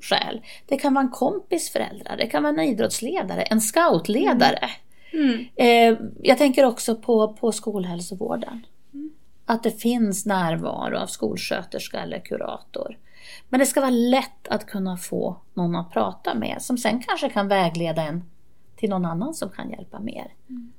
skäl. 0.00 0.40
Det 0.66 0.76
kan 0.76 0.94
vara 0.94 1.04
en 1.04 1.10
kompis 1.10 1.70
föräldrar, 1.70 2.16
det 2.16 2.26
kan 2.26 2.42
vara 2.42 2.52
en 2.52 2.60
idrottsledare, 2.60 3.42
en 3.42 3.60
scoutledare. 3.60 4.70
Mm. 5.12 5.44
Eh, 5.56 5.98
jag 6.22 6.38
tänker 6.38 6.64
också 6.64 6.96
på, 6.96 7.32
på 7.32 7.52
skolhälsovården. 7.52 8.66
Mm. 8.94 9.10
Att 9.46 9.62
det 9.62 9.80
finns 9.80 10.26
närvaro 10.26 10.98
av 10.98 11.06
skolsköterska 11.06 12.00
eller 12.00 12.18
kurator. 12.18 12.96
Men 13.48 13.60
det 13.60 13.66
ska 13.66 13.80
vara 13.80 13.90
lätt 13.90 14.48
att 14.48 14.66
kunna 14.66 14.96
få 14.96 15.36
någon 15.54 15.76
att 15.76 15.92
prata 15.92 16.34
med 16.34 16.62
som 16.62 16.78
sen 16.78 17.02
kanske 17.02 17.28
kan 17.28 17.48
vägleda 17.48 18.02
en 18.02 18.24
till 18.78 18.90
någon 18.90 19.04
annan 19.04 19.34
som 19.34 19.50
kan 19.50 19.70
hjälpa 19.70 20.00
mer. 20.00 20.34
Mm. 20.48 20.72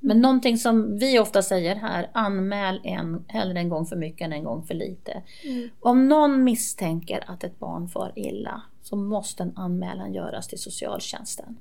Men 0.00 0.20
någonting 0.20 0.58
som 0.58 0.98
vi 0.98 1.18
ofta 1.18 1.42
säger 1.42 1.76
här, 1.76 2.10
anmäl 2.12 2.80
en, 2.84 3.24
hellre 3.28 3.58
en 3.58 3.68
gång 3.68 3.86
för 3.86 3.96
mycket 3.96 4.24
än 4.24 4.32
en 4.32 4.44
gång 4.44 4.62
för 4.62 4.74
lite. 4.74 5.22
Mm. 5.44 5.68
Om 5.80 6.08
någon 6.08 6.44
misstänker 6.44 7.24
att 7.26 7.44
ett 7.44 7.58
barn 7.58 7.88
far 7.88 8.12
illa 8.16 8.62
så 8.82 8.96
måste 8.96 9.42
en 9.42 9.56
anmälan 9.56 10.14
göras 10.14 10.48
till 10.48 10.58
socialtjänsten. 10.58 11.56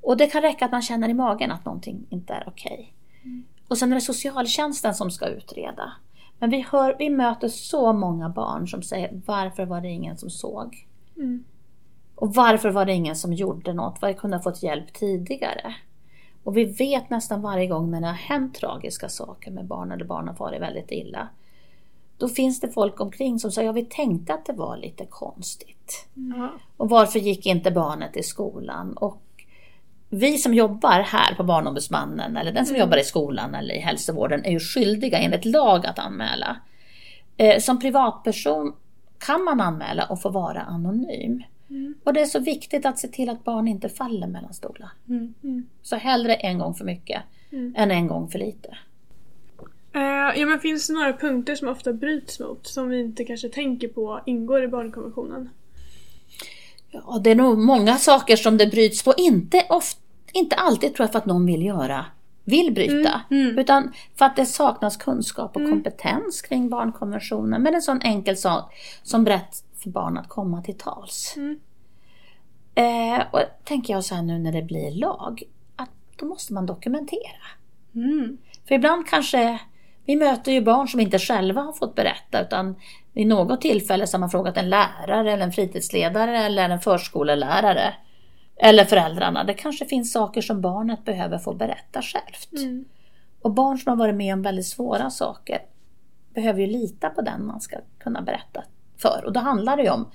Och 0.00 0.16
det 0.16 0.26
kan 0.26 0.42
räcka 0.42 0.64
att 0.64 0.72
man 0.72 0.82
känner 0.82 1.08
i 1.08 1.14
magen 1.14 1.50
att 1.50 1.64
någonting 1.64 2.06
inte 2.10 2.32
är 2.32 2.44
okej. 2.46 2.72
Okay. 2.72 3.30
Mm. 3.30 3.44
Och 3.68 3.78
sen 3.78 3.92
är 3.92 3.94
det 3.94 4.00
socialtjänsten 4.00 4.94
som 4.94 5.10
ska 5.10 5.26
utreda. 5.26 5.92
Men 6.38 6.50
vi, 6.50 6.66
hör, 6.70 6.96
vi 6.98 7.10
möter 7.10 7.48
så 7.48 7.92
många 7.92 8.28
barn 8.28 8.68
som 8.68 8.82
säger 8.82 9.22
varför 9.26 9.64
var 9.64 9.80
det 9.80 9.88
ingen 9.88 10.16
som 10.16 10.30
såg? 10.30 10.86
Mm. 11.16 11.44
Och 12.22 12.34
varför 12.34 12.70
var 12.70 12.84
det 12.84 12.92
ingen 12.92 13.16
som 13.16 13.32
gjorde 13.32 13.72
något? 13.72 14.02
Var 14.02 14.12
kunde 14.12 14.36
ha 14.36 14.42
fått 14.42 14.62
hjälp 14.62 14.92
tidigare? 14.92 15.74
Och 16.44 16.56
vi 16.56 16.64
vet 16.64 17.10
nästan 17.10 17.42
varje 17.42 17.66
gång 17.66 17.90
när 17.90 18.00
det 18.00 18.06
har 18.06 18.14
hänt 18.14 18.54
tragiska 18.54 19.08
saker 19.08 19.50
med 19.50 19.64
barn 19.64 19.92
eller 19.92 20.04
barn 20.04 20.28
har 20.28 20.34
farit 20.34 20.60
väldigt 20.60 20.90
illa. 20.90 21.28
Då 22.18 22.28
finns 22.28 22.60
det 22.60 22.68
folk 22.68 23.00
omkring 23.00 23.38
som 23.38 23.52
säger, 23.52 23.68
ja 23.68 23.72
vi 23.72 23.84
tänkte 23.84 24.34
att 24.34 24.46
det 24.46 24.52
var 24.52 24.76
lite 24.76 25.06
konstigt. 25.06 26.08
Mm. 26.16 26.48
Och 26.76 26.88
varför 26.88 27.18
gick 27.18 27.46
inte 27.46 27.70
barnet 27.70 28.16
i 28.16 28.22
skolan? 28.22 28.92
Och 28.92 29.22
vi 30.08 30.38
som 30.38 30.54
jobbar 30.54 31.00
här 31.00 31.34
på 31.34 31.44
Barnombudsmannen 31.44 32.36
eller 32.36 32.52
den 32.52 32.66
som 32.66 32.76
mm. 32.76 32.86
jobbar 32.86 32.98
i 32.98 33.04
skolan 33.04 33.54
eller 33.54 33.74
i 33.74 33.80
hälsovården 33.80 34.44
är 34.44 34.50
ju 34.50 34.60
skyldiga 34.60 35.18
enligt 35.18 35.44
lag 35.44 35.86
att 35.86 35.98
anmäla. 35.98 36.56
Eh, 37.36 37.60
som 37.60 37.80
privatperson 37.80 38.72
kan 39.18 39.44
man 39.44 39.60
anmäla 39.60 40.04
och 40.04 40.22
få 40.22 40.28
vara 40.28 40.60
anonym. 40.62 41.42
Mm. 41.72 41.94
Och 42.04 42.12
det 42.12 42.20
är 42.20 42.26
så 42.26 42.38
viktigt 42.38 42.86
att 42.86 42.98
se 42.98 43.08
till 43.08 43.28
att 43.28 43.44
barn 43.44 43.68
inte 43.68 43.88
faller 43.88 44.26
mellan 44.26 44.54
stolar. 44.54 44.90
Mm. 45.08 45.34
Mm. 45.44 45.66
Så 45.82 45.96
hellre 45.96 46.34
en 46.34 46.58
gång 46.58 46.74
för 46.74 46.84
mycket 46.84 47.22
Mm. 47.52 47.74
än 47.76 47.90
en 47.90 48.06
gång 48.06 48.28
för 48.28 48.38
lite. 48.38 48.68
Eh, 49.94 50.40
ja 50.40 50.46
men 50.46 50.60
finns 50.60 50.86
det 50.86 50.92
några 50.92 51.12
punkter 51.12 51.54
som 51.54 51.68
ofta 51.68 51.92
bryts 51.92 52.40
mot 52.40 52.66
som 52.66 52.88
vi 52.88 53.00
inte 53.00 53.24
kanske 53.24 53.48
tänker 53.48 53.88
på 53.88 54.20
ingår 54.26 54.62
i 54.64 54.68
barnkonventionen? 54.68 55.50
Ja, 56.90 57.20
det 57.24 57.30
är 57.30 57.34
nog 57.34 57.58
många 57.58 57.96
saker 57.96 58.36
som 58.36 58.56
det 58.56 58.66
bryts 58.66 59.02
på. 59.02 59.14
Inte, 59.16 59.66
oft, 59.68 59.98
inte 60.32 60.56
alltid 60.56 60.94
tror 60.94 61.04
jag 61.04 61.12
för 61.12 61.18
att 61.18 61.26
någon 61.26 61.46
vill 61.46 61.62
göra, 61.62 62.04
vill 62.44 62.72
bryta. 62.74 63.20
Mm, 63.30 63.46
mm. 63.46 63.58
Utan 63.58 63.92
för 64.14 64.24
att 64.24 64.36
det 64.36 64.46
saknas 64.46 64.96
kunskap 64.96 65.56
och 65.56 65.70
kompetens 65.70 66.42
kring 66.42 66.68
barnkonventionen. 66.68 67.62
Men 67.62 67.74
en 67.74 67.82
sån 67.82 68.00
enkel 68.02 68.36
sak 68.36 68.74
som 69.02 69.24
för 69.82 69.90
barn 69.90 70.18
att 70.18 70.28
komma 70.28 70.62
till 70.62 70.78
tals. 70.78 71.34
Mm. 71.36 71.60
Eh, 72.74 73.26
och 73.30 73.40
tänker 73.64 73.92
jag 73.94 74.04
så 74.04 74.14
här 74.14 74.22
nu 74.22 74.38
när 74.38 74.52
det 74.52 74.62
blir 74.62 74.90
lag, 74.90 75.42
att 75.76 75.90
då 76.16 76.26
måste 76.26 76.52
man 76.52 76.66
dokumentera. 76.66 77.46
Mm. 77.94 78.38
För 78.68 78.74
ibland 78.74 79.06
kanske, 79.06 79.58
vi 80.04 80.16
möter 80.16 80.52
ju 80.52 80.60
barn 80.60 80.88
som 80.88 81.00
inte 81.00 81.18
själva 81.18 81.60
har 81.60 81.72
fått 81.72 81.94
berätta 81.94 82.42
utan 82.42 82.76
vid 83.12 83.26
något 83.26 83.60
tillfälle 83.60 84.06
så 84.06 84.16
har 84.16 84.20
man 84.20 84.30
frågat 84.30 84.56
en 84.56 84.70
lärare 84.70 85.32
eller 85.32 85.44
en 85.44 85.52
fritidsledare 85.52 86.38
eller 86.38 86.68
en 86.68 86.80
förskolelärare. 86.80 87.94
Eller 88.56 88.84
föräldrarna. 88.84 89.44
Det 89.44 89.54
kanske 89.54 89.86
finns 89.86 90.12
saker 90.12 90.40
som 90.40 90.60
barnet 90.60 91.04
behöver 91.04 91.38
få 91.38 91.54
berätta 91.54 92.02
självt. 92.02 92.52
Mm. 92.52 92.84
Och 93.42 93.50
barn 93.50 93.78
som 93.78 93.90
har 93.90 93.96
varit 93.96 94.14
med 94.14 94.34
om 94.34 94.42
väldigt 94.42 94.66
svåra 94.66 95.10
saker 95.10 95.58
behöver 96.34 96.60
ju 96.60 96.66
lita 96.66 97.10
på 97.10 97.22
den 97.22 97.46
man 97.46 97.60
ska 97.60 97.76
kunna 97.98 98.22
berätta 98.22 98.64
för. 99.02 99.22
Och 99.26 99.32
då 99.32 99.40
handlar 99.40 99.76
det 99.76 99.82
ju 99.82 99.90
om, 99.90 100.10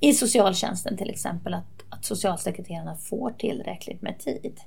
i 0.00 0.12
socialtjänsten 0.12 0.96
till 0.96 1.10
exempel, 1.10 1.54
att, 1.54 1.82
att 1.88 2.04
socialsekreterarna 2.04 2.96
får 2.96 3.30
tillräckligt 3.30 4.02
med 4.02 4.18
tid. 4.18 4.60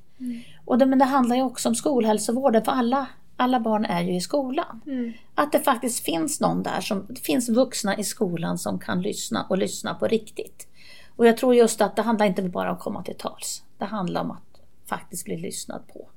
Och 0.66 0.78
det, 0.78 0.86
men 0.86 1.00
det 1.00 1.06
handlar 1.06 1.36
ju 1.36 1.42
också 1.42 1.70
om 1.70 1.76
skolhälsovården, 1.76 2.64
för 2.66 2.72
alla, 2.72 3.08
alla 3.38 3.60
barn 3.60 3.86
är 3.86 4.02
ju 4.02 4.16
i 4.16 4.22
skolan. 4.22 4.82
Mm. 4.86 5.14
Att 5.36 5.52
det 5.52 5.60
faktiskt 5.60 6.06
finns 6.06 6.42
någon 6.42 6.64
där, 6.64 6.82
som, 6.82 7.06
det 7.10 7.20
finns 7.20 7.50
vuxna 7.50 7.98
i 7.98 8.04
skolan 8.04 8.58
som 8.58 8.80
kan 8.80 9.02
lyssna 9.02 9.46
och 9.50 9.58
lyssna 9.58 9.94
på 9.94 10.08
riktigt. 10.08 10.68
Och 11.16 11.28
jag 11.28 11.38
tror 11.38 11.56
just 11.56 11.82
att 11.82 11.96
det 11.96 12.02
handlar 12.02 12.26
inte 12.26 12.42
bara 12.42 12.70
om 12.70 12.76
att 12.76 12.84
komma 12.84 13.04
till 13.04 13.16
tals. 13.16 13.64
Det 13.78 13.86
handlar 13.86 14.22
om 14.22 14.32
att 14.32 14.62
faktiskt 14.86 15.26
bli 15.26 15.38
lyssnad 15.38 15.82
på. 15.94 16.08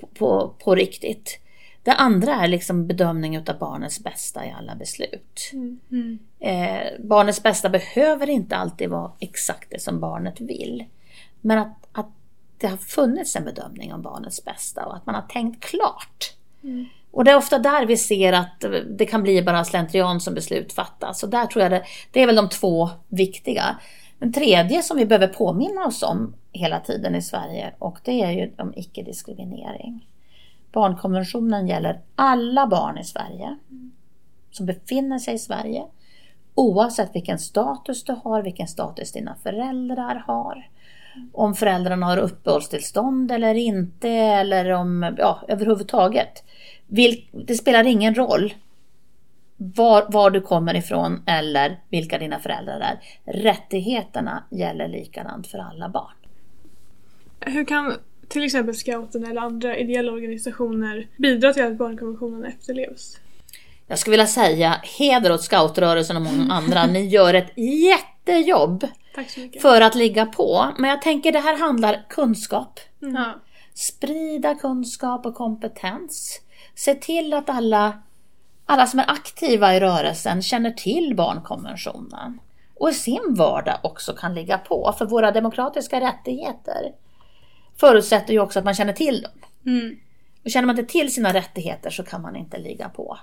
På, 0.00 0.06
på, 0.06 0.54
på 0.64 0.74
riktigt. 0.74 1.40
Det 1.88 1.94
andra 1.94 2.34
är 2.34 2.48
liksom 2.48 2.86
bedömning 2.86 3.38
av 3.38 3.58
barnets 3.58 4.00
bästa 4.00 4.46
i 4.46 4.54
alla 4.58 4.74
beslut. 4.74 5.50
Mm. 5.52 6.18
Eh, 6.40 6.86
barnets 6.98 7.42
bästa 7.42 7.68
behöver 7.68 8.30
inte 8.30 8.56
alltid 8.56 8.90
vara 8.90 9.12
exakt 9.18 9.70
det 9.70 9.82
som 9.82 10.00
barnet 10.00 10.40
vill. 10.40 10.84
Men 11.40 11.58
att, 11.58 11.88
att 11.92 12.08
det 12.58 12.66
har 12.66 12.76
funnits 12.76 13.36
en 13.36 13.44
bedömning 13.44 13.92
om 13.92 14.02
barnets 14.02 14.44
bästa 14.44 14.86
och 14.86 14.96
att 14.96 15.06
man 15.06 15.14
har 15.14 15.22
tänkt 15.22 15.64
klart. 15.64 16.34
Och 17.10 17.24
det 17.24 17.30
är 17.30 17.36
ofta 17.36 17.58
där 17.58 17.86
vi 17.86 17.96
ser 17.96 18.32
att 18.32 18.64
det 18.98 19.06
kan 19.06 19.22
bli 19.22 19.42
bara 19.42 19.64
slentrian 19.64 20.20
som 20.20 20.34
beslut 20.34 20.72
fattas. 20.72 21.22
Och 21.22 21.28
där 21.28 21.46
tror 21.46 21.62
jag 21.62 21.72
det, 21.72 21.82
det 22.10 22.22
är 22.22 22.26
väl 22.26 22.36
de 22.36 22.48
två 22.48 22.90
viktiga. 23.08 23.78
Den 24.18 24.32
tredje 24.32 24.82
som 24.82 24.96
vi 24.96 25.06
behöver 25.06 25.28
påminna 25.28 25.86
oss 25.86 26.02
om 26.02 26.34
hela 26.52 26.80
tiden 26.80 27.14
i 27.14 27.22
Sverige 27.22 27.74
och 27.78 27.98
det 28.04 28.22
är 28.22 28.30
ju 28.30 28.52
om 28.58 28.72
icke-diskriminering. 28.76 30.06
Barnkonventionen 30.78 31.68
gäller 31.68 32.00
alla 32.14 32.66
barn 32.66 32.98
i 32.98 33.04
Sverige 33.04 33.56
som 34.50 34.66
befinner 34.66 35.18
sig 35.18 35.34
i 35.34 35.38
Sverige 35.38 35.84
oavsett 36.54 37.14
vilken 37.14 37.38
status 37.38 38.04
du 38.04 38.12
har, 38.24 38.42
vilken 38.42 38.68
status 38.68 39.12
dina 39.12 39.34
föräldrar 39.42 40.24
har. 40.26 40.68
Om 41.32 41.54
föräldrarna 41.54 42.06
har 42.06 42.16
uppehållstillstånd 42.16 43.32
eller 43.32 43.54
inte 43.54 44.08
eller 44.10 44.70
om, 44.70 45.14
ja 45.18 45.42
överhuvudtaget. 45.48 46.44
Det 47.32 47.54
spelar 47.54 47.86
ingen 47.86 48.14
roll 48.14 48.54
var, 49.56 50.06
var 50.08 50.30
du 50.30 50.40
kommer 50.40 50.76
ifrån 50.76 51.22
eller 51.26 51.80
vilka 51.88 52.18
dina 52.18 52.38
föräldrar 52.38 52.80
är. 52.80 53.00
Rättigheterna 53.42 54.44
gäller 54.50 54.88
likadant 54.88 55.46
för 55.46 55.58
alla 55.58 55.88
barn. 55.88 56.14
Hur 57.40 57.64
kan 57.64 57.94
till 58.28 58.44
exempel 58.44 58.74
scouterna 58.74 59.30
eller 59.30 59.40
andra 59.40 59.76
ideella 59.76 60.12
organisationer 60.12 61.06
bidra 61.16 61.52
till 61.52 61.64
att 61.64 61.78
barnkonventionen 61.78 62.44
efterlevs? 62.44 63.16
Jag 63.86 63.98
skulle 63.98 64.12
vilja 64.12 64.26
säga 64.26 64.80
heder 64.98 65.32
åt 65.32 65.42
scoutrörelsen 65.42 66.16
och 66.16 66.22
många 66.22 66.52
andra. 66.52 66.86
Ni 66.86 67.06
gör 67.06 67.34
ett 67.34 67.52
jättejobb 67.56 68.86
Tack 69.14 69.30
så 69.30 69.40
mycket. 69.40 69.62
för 69.62 69.80
att 69.80 69.94
ligga 69.94 70.26
på. 70.26 70.66
Men 70.78 70.90
jag 70.90 71.02
tänker 71.02 71.32
det 71.32 71.38
här 71.38 71.58
handlar 71.58 72.06
kunskap. 72.08 72.80
Ja. 72.98 73.34
Sprida 73.74 74.54
kunskap 74.54 75.26
och 75.26 75.34
kompetens. 75.34 76.40
Se 76.74 76.94
till 76.94 77.32
att 77.34 77.50
alla, 77.50 78.02
alla 78.66 78.86
som 78.86 79.00
är 79.00 79.10
aktiva 79.10 79.74
i 79.74 79.80
rörelsen 79.80 80.42
känner 80.42 80.70
till 80.70 81.14
barnkonventionen. 81.16 82.40
Och 82.74 82.90
i 82.90 82.94
sin 82.94 83.34
vardag 83.38 83.78
också 83.82 84.12
kan 84.12 84.34
ligga 84.34 84.58
på. 84.58 84.94
För 84.98 85.06
våra 85.06 85.30
demokratiska 85.30 86.00
rättigheter 86.00 86.92
förutsätter 87.80 88.32
ju 88.32 88.40
också 88.40 88.58
att 88.58 88.64
man 88.64 88.74
känner 88.74 88.92
till 88.92 89.22
dem. 89.22 89.32
Mm. 89.66 89.96
Och 90.44 90.50
känner 90.50 90.66
man 90.66 90.78
inte 90.78 90.92
till 90.92 91.12
sina 91.12 91.34
rättigheter 91.34 91.90
så 91.90 92.02
kan 92.02 92.22
man 92.22 92.36
inte 92.36 92.58
ligga 92.58 92.88
på. 92.88 93.18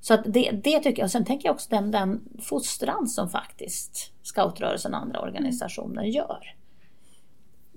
Så 0.00 0.14
att 0.14 0.24
det, 0.26 0.50
det 0.50 0.78
tycker 0.78 1.02
jag. 1.02 1.06
Och 1.06 1.10
sen 1.10 1.24
tänker 1.24 1.48
jag 1.48 1.54
också 1.54 1.70
den, 1.70 1.90
den 1.90 2.20
fostran 2.42 3.08
som 3.08 3.28
faktiskt 3.28 4.12
scoutrörelsen 4.22 4.94
och 4.94 5.00
andra 5.00 5.20
organisationer 5.20 6.04
gör. 6.04 6.54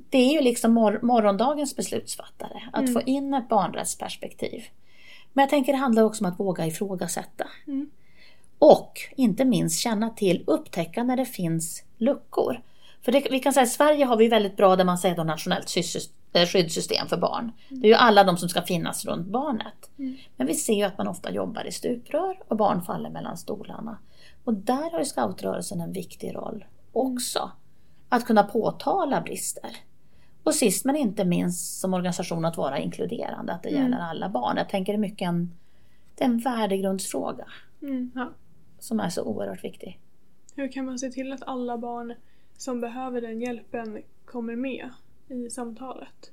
Det 0.10 0.18
är 0.18 0.34
ju 0.34 0.42
liksom 0.42 0.74
mor 0.74 1.00
morgondagens 1.04 1.76
beslutsfattare. 1.76 2.62
Att 2.74 2.94
få 2.94 3.02
in 3.02 3.34
ett 3.34 3.50
barnrättsperspektiv. 3.50 4.64
Men 5.34 5.44
jag 5.44 5.50
tänker 5.50 5.74
det 5.74 5.80
handlar 5.80 6.04
också 6.04 6.24
om 6.24 6.32
att 6.32 6.40
våga 6.40 6.66
ifrågasätta. 6.66 7.48
Mm. 7.68 7.90
Och 8.60 9.00
inte 9.16 9.46
minst 9.46 9.80
känna 9.80 10.10
till, 10.10 10.44
upptäcka 10.48 11.04
när 11.04 11.18
det 11.18 11.26
finns 11.26 11.84
luckor. 11.98 12.62
För 13.08 13.12
det, 13.12 13.28
vi 13.32 13.40
kan 13.40 13.54
säga 13.54 13.64
i 13.64 13.68
Sverige 13.70 14.06
har 14.06 14.18
vi 14.18 14.28
väldigt 14.28 14.58
bra, 14.58 14.76
där 14.76 14.86
man 14.86 14.98
säger 14.98 15.16
då 15.16 15.24
nationellt 15.24 15.76
eh, 16.34 16.46
skyddssystem 16.46 17.08
för 17.08 17.18
barn. 17.18 17.52
Det 17.70 17.88
är 17.88 17.92
ju 17.92 17.94
alla 17.94 18.24
de 18.24 18.38
som 18.38 18.50
ska 18.50 18.62
finnas 18.62 19.06
runt 19.06 19.28
barnet. 19.28 19.90
Men 20.36 20.48
vi 20.48 20.54
ser 20.54 20.74
ju 20.74 20.84
att 20.84 20.98
man 20.98 21.08
ofta 21.08 21.32
jobbar 21.32 21.68
i 21.68 21.72
stuprör 21.72 22.40
och 22.48 22.58
barn 22.58 22.82
faller 22.82 23.10
mellan 23.10 23.38
stolarna. 23.38 23.98
Och 24.44 24.54
där 24.54 24.92
har 24.92 25.00
ju 25.00 25.06
scoutrörelsen 25.06 25.82
en 25.82 25.92
viktig 25.92 26.36
roll 26.36 26.66
också. 26.92 27.52
Att 28.10 28.26
kunna 28.26 28.44
påtala 28.44 29.22
brister. 29.22 29.72
Och 30.44 30.56
sist 30.56 30.86
men 30.86 30.96
inte 30.96 31.26
minst 31.26 31.80
som 31.80 31.94
organisation 31.94 32.46
att 32.46 32.58
vara 32.58 32.80
inkluderande, 32.80 33.54
att 33.54 33.64
det 33.64 33.70
gäller 33.70 33.98
alla 33.98 34.30
barn. 34.30 34.58
Jag 34.58 34.70
tänker 34.70 34.94
det 34.94 34.98
är 34.98 35.02
mycket 35.02 35.28
en, 35.28 35.54
det 36.16 36.24
är 36.24 36.28
en 36.28 36.40
värdegrundsfråga 36.40 37.46
Mm. 37.82 38.12
Ja. 38.16 38.30
som 38.80 39.00
är 39.00 39.10
så 39.10 39.24
oerhört 39.24 39.64
viktig. 39.64 40.00
Hur 40.56 40.72
kan 40.72 40.86
man 40.86 41.00
se 41.00 41.10
till 41.10 41.34
att 41.34 41.44
alla 41.46 41.78
barn 41.78 42.14
som 42.58 42.82
behöver 42.82 43.22
den 43.22 43.42
hjälpen 43.42 44.04
kommer 44.26 44.56
med 44.56 44.90
i 45.28 45.50
samtalet? 45.50 46.32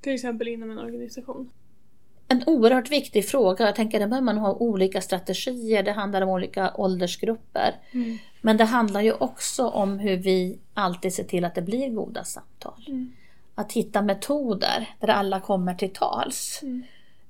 Till 0.00 0.14
exempel 0.14 0.48
inom 0.48 0.70
en 0.70 0.78
organisation. 0.78 1.50
En 2.28 2.42
oerhört 2.46 2.90
viktig 2.90 3.28
fråga. 3.28 3.66
Jag 3.66 3.74
tänker 3.74 3.98
behöver 3.98 4.20
man 4.20 4.38
ha 4.38 4.54
olika 4.54 5.00
strategier. 5.00 5.82
Det 5.82 5.92
handlar 5.92 6.22
om 6.22 6.28
olika 6.28 6.74
åldersgrupper. 6.74 7.74
Mm. 7.92 8.18
Men 8.40 8.56
det 8.56 8.64
handlar 8.64 9.00
ju 9.00 9.12
också 9.12 9.68
om 9.68 9.98
hur 9.98 10.16
vi 10.16 10.58
alltid 10.74 11.14
ser 11.14 11.24
till 11.24 11.44
att 11.44 11.54
det 11.54 11.62
blir 11.62 11.90
goda 11.90 12.24
samtal. 12.24 12.84
Mm. 12.88 13.12
Att 13.54 13.72
hitta 13.72 14.02
metoder 14.02 14.88
där 15.00 15.08
alla 15.08 15.40
kommer 15.40 15.74
till 15.74 15.92
tals. 15.92 16.60
Mm. 16.62 16.82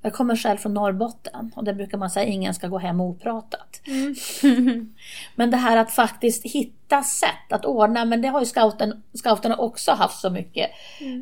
Jag 0.02 0.12
kommer 0.12 0.36
själv 0.36 0.56
från 0.56 0.74
Norrbotten 0.74 1.52
och 1.56 1.64
där 1.64 1.72
brukar 1.72 1.98
man 1.98 2.10
säga 2.10 2.26
att 2.26 2.32
ingen 2.32 2.54
ska 2.54 2.68
gå 2.68 2.78
hem 2.78 3.00
opratat. 3.00 3.80
Mm. 3.86 4.94
Men 5.34 5.50
det 5.50 5.56
här 5.56 5.76
att 5.76 5.90
faktiskt 5.90 6.44
hitta 6.44 7.02
sätt 7.02 7.52
att 7.52 7.64
ordna, 7.64 8.04
men 8.04 8.22
det 8.22 8.28
har 8.28 8.40
ju 8.40 8.46
scouten, 8.46 9.02
scouterna 9.14 9.56
också 9.56 9.92
haft 9.92 10.20
så 10.20 10.30
mycket 10.30 10.70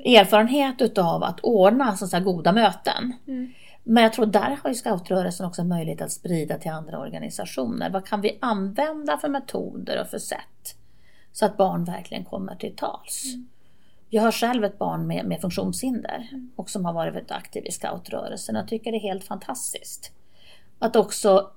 erfarenhet 0.04 0.82
utav 0.82 1.22
att 1.22 1.40
ordna 1.40 1.96
så 1.96 2.16
här 2.16 2.24
goda 2.24 2.52
möten. 2.52 3.12
Mm. 3.26 3.52
Men 3.84 4.02
jag 4.02 4.12
tror 4.12 4.26
där 4.26 4.58
har 4.62 4.70
ju 4.70 4.74
scoutrörelsen 4.74 5.46
också 5.46 5.64
möjlighet 5.64 6.00
att 6.00 6.12
sprida 6.12 6.58
till 6.58 6.70
andra 6.70 6.98
organisationer. 6.98 7.90
Vad 7.90 8.06
kan 8.06 8.20
vi 8.20 8.38
använda 8.40 9.18
för 9.18 9.28
metoder 9.28 10.00
och 10.00 10.06
för 10.06 10.18
sätt? 10.18 10.74
Så 11.32 11.44
att 11.44 11.56
barn 11.56 11.84
verkligen 11.84 12.24
kommer 12.24 12.54
till 12.54 12.76
tals. 12.76 13.24
Jag 14.10 14.22
har 14.22 14.32
själv 14.32 14.64
ett 14.64 14.78
barn 14.78 15.06
med, 15.06 15.26
med 15.26 15.40
funktionshinder 15.40 16.28
och 16.56 16.70
som 16.70 16.84
har 16.84 16.92
varit 16.92 17.30
aktiv 17.30 17.66
i 17.66 17.72
scoutrörelsen. 17.72 18.54
Jag 18.54 18.68
tycker 18.68 18.92
det 18.92 18.98
är 18.98 19.00
helt 19.00 19.24
fantastiskt. 19.24 20.12
Att 20.78 20.96
också 20.96 21.50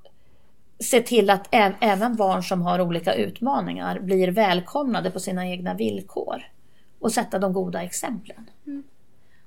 se 0.80 1.02
till 1.02 1.30
att 1.30 1.48
även 1.82 2.16
barn 2.16 2.44
som 2.44 2.62
har 2.62 2.82
olika 2.82 3.14
utmaningar 3.14 4.00
blir 4.00 4.28
välkomnade 4.28 5.12
på 5.12 5.20
sina 5.20 5.48
egna 5.48 5.74
villkor. 5.74 6.44
Och 7.00 7.12
sätta 7.12 7.40
de 7.40 7.54
goda 7.54 7.84
exemplen. 7.84 8.50